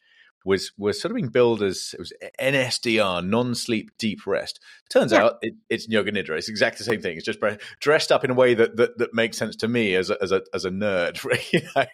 was 0.46 0.72
was 0.78 1.02
sort 1.02 1.12
of 1.12 1.16
being 1.16 1.28
billed 1.28 1.62
as 1.62 1.94
it 1.94 2.00
was 2.00 2.14
NSDR, 2.40 3.26
non-sleep 3.26 3.92
deep 3.98 4.26
rest. 4.26 4.62
Turns 4.90 5.12
yeah. 5.12 5.24
out 5.24 5.38
it, 5.42 5.56
it's 5.70 5.90
yoga 5.90 6.12
nidra. 6.12 6.38
It's 6.38 6.48
exactly 6.48 6.78
the 6.78 6.84
same 6.86 7.02
thing. 7.02 7.18
It's 7.18 7.26
just 7.26 7.40
dressed 7.82 8.12
up 8.12 8.24
in 8.24 8.32
a 8.32 8.36
way 8.36 8.54
that 8.54 8.78
that, 8.78 8.98
that 9.00 9.14
makes 9.14 9.38
sense 9.38 9.56
to 9.58 9.68
me 9.68 9.96
as 9.96 10.10
a, 10.10 10.22
as 10.22 10.32
a 10.32 10.44
as 10.54 10.64
a 10.64 10.70
nerd. 10.70 11.26
You 11.52 11.62
know? 11.76 11.86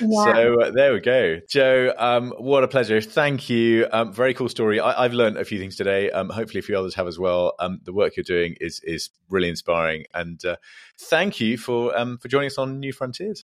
Yeah. 0.00 0.24
So 0.24 0.60
uh, 0.60 0.70
there 0.70 0.94
we 0.94 1.00
go, 1.00 1.40
Jo. 1.48 1.92
Um, 1.96 2.32
what 2.38 2.64
a 2.64 2.68
pleasure! 2.68 3.00
Thank 3.00 3.50
you. 3.50 3.86
Um, 3.92 4.12
very 4.12 4.32
cool 4.32 4.48
story. 4.48 4.80
I, 4.80 5.02
have 5.02 5.12
learned 5.12 5.36
a 5.36 5.44
few 5.44 5.58
things 5.58 5.76
today. 5.76 6.10
Um, 6.10 6.30
hopefully, 6.30 6.60
a 6.60 6.62
few 6.62 6.78
others 6.78 6.94
have 6.94 7.06
as 7.06 7.18
well. 7.18 7.54
Um, 7.58 7.80
the 7.84 7.92
work 7.92 8.16
you're 8.16 8.24
doing 8.24 8.56
is 8.60 8.80
is 8.82 9.10
really 9.28 9.50
inspiring, 9.50 10.04
and 10.14 10.42
uh, 10.44 10.56
thank 10.98 11.38
you 11.38 11.58
for 11.58 11.96
um, 11.98 12.16
for 12.18 12.28
joining 12.28 12.46
us 12.46 12.56
on 12.56 12.80
New 12.80 12.92
Frontiers. 12.92 13.44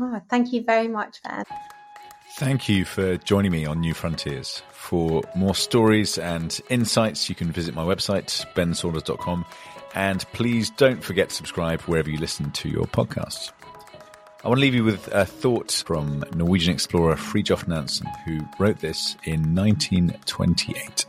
Oh, 0.00 0.20
thank 0.30 0.52
you 0.52 0.62
very 0.62 0.88
much, 0.88 1.20
Ben. 1.24 1.44
Thank 2.34 2.68
you 2.68 2.84
for 2.84 3.16
joining 3.18 3.52
me 3.52 3.66
on 3.66 3.80
New 3.80 3.92
Frontiers. 3.92 4.62
For 4.70 5.22
more 5.34 5.54
stories 5.54 6.16
and 6.16 6.58
insights, 6.70 7.28
you 7.28 7.34
can 7.34 7.50
visit 7.52 7.74
my 7.74 7.82
website, 7.82 8.46
bensaunders.com. 8.54 9.44
And 9.94 10.24
please 10.32 10.70
don't 10.70 11.02
forget 11.02 11.30
to 11.30 11.34
subscribe 11.34 11.80
wherever 11.82 12.08
you 12.08 12.18
listen 12.18 12.50
to 12.52 12.68
your 12.68 12.84
podcasts. 12.84 13.52
I 14.42 14.48
want 14.48 14.58
to 14.58 14.62
leave 14.62 14.74
you 14.74 14.84
with 14.84 15.08
a 15.08 15.26
thought 15.26 15.82
from 15.86 16.24
Norwegian 16.34 16.72
explorer 16.72 17.16
Fridtjof 17.16 17.68
Nansen, 17.68 18.06
who 18.24 18.40
wrote 18.58 18.78
this 18.78 19.16
in 19.24 19.54
1928. 19.54 21.04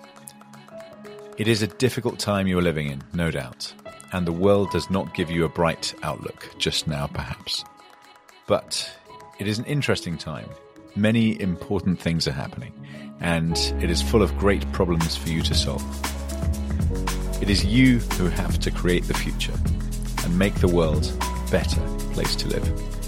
It 1.38 1.47
is 1.47 1.62
a 1.62 1.67
difficult 1.67 2.19
time 2.19 2.47
you 2.47 2.57
are 2.57 2.63
living 2.63 2.88
in, 2.88 3.01
no 3.13 3.31
doubt, 3.31 3.73
and 4.12 4.27
the 4.27 4.34
world 4.34 4.71
does 4.71 4.89
not 4.89 5.13
give 5.13 5.31
you 5.31 5.45
a 5.45 5.49
bright 5.49 5.93
outlook 6.03 6.49
just 6.57 6.88
now, 6.88 7.07
perhaps. 7.07 7.63
But 8.47 8.91
it 9.39 9.47
is 9.47 9.60
an 9.60 9.65
interesting 9.65 10.17
time. 10.17 10.49
Many 10.95 11.39
important 11.39 12.01
things 12.01 12.27
are 12.27 12.34
happening, 12.34 12.73
and 13.21 13.58
it 13.82 13.89
is 13.89 14.01
full 14.01 14.21
of 14.21 14.38
great 14.38 14.69
problems 14.73 15.15
for 15.15 15.30
you 15.30 15.41
to 15.43 15.54
solve. 15.54 15.82
It 17.41 17.49
is 17.49 17.63
you 17.63 17.99
who 18.17 18.27
have 18.27 18.60
to 18.60 18.71
create 18.71 19.06
the 19.06 19.13
future 19.13 19.58
and 20.25 20.38
make 20.38 20.56
the 20.56 20.67
world 20.67 21.06
a 21.21 21.51
better 21.51 21.80
place 22.13 22.36
to 22.36 22.49
live. 22.49 23.00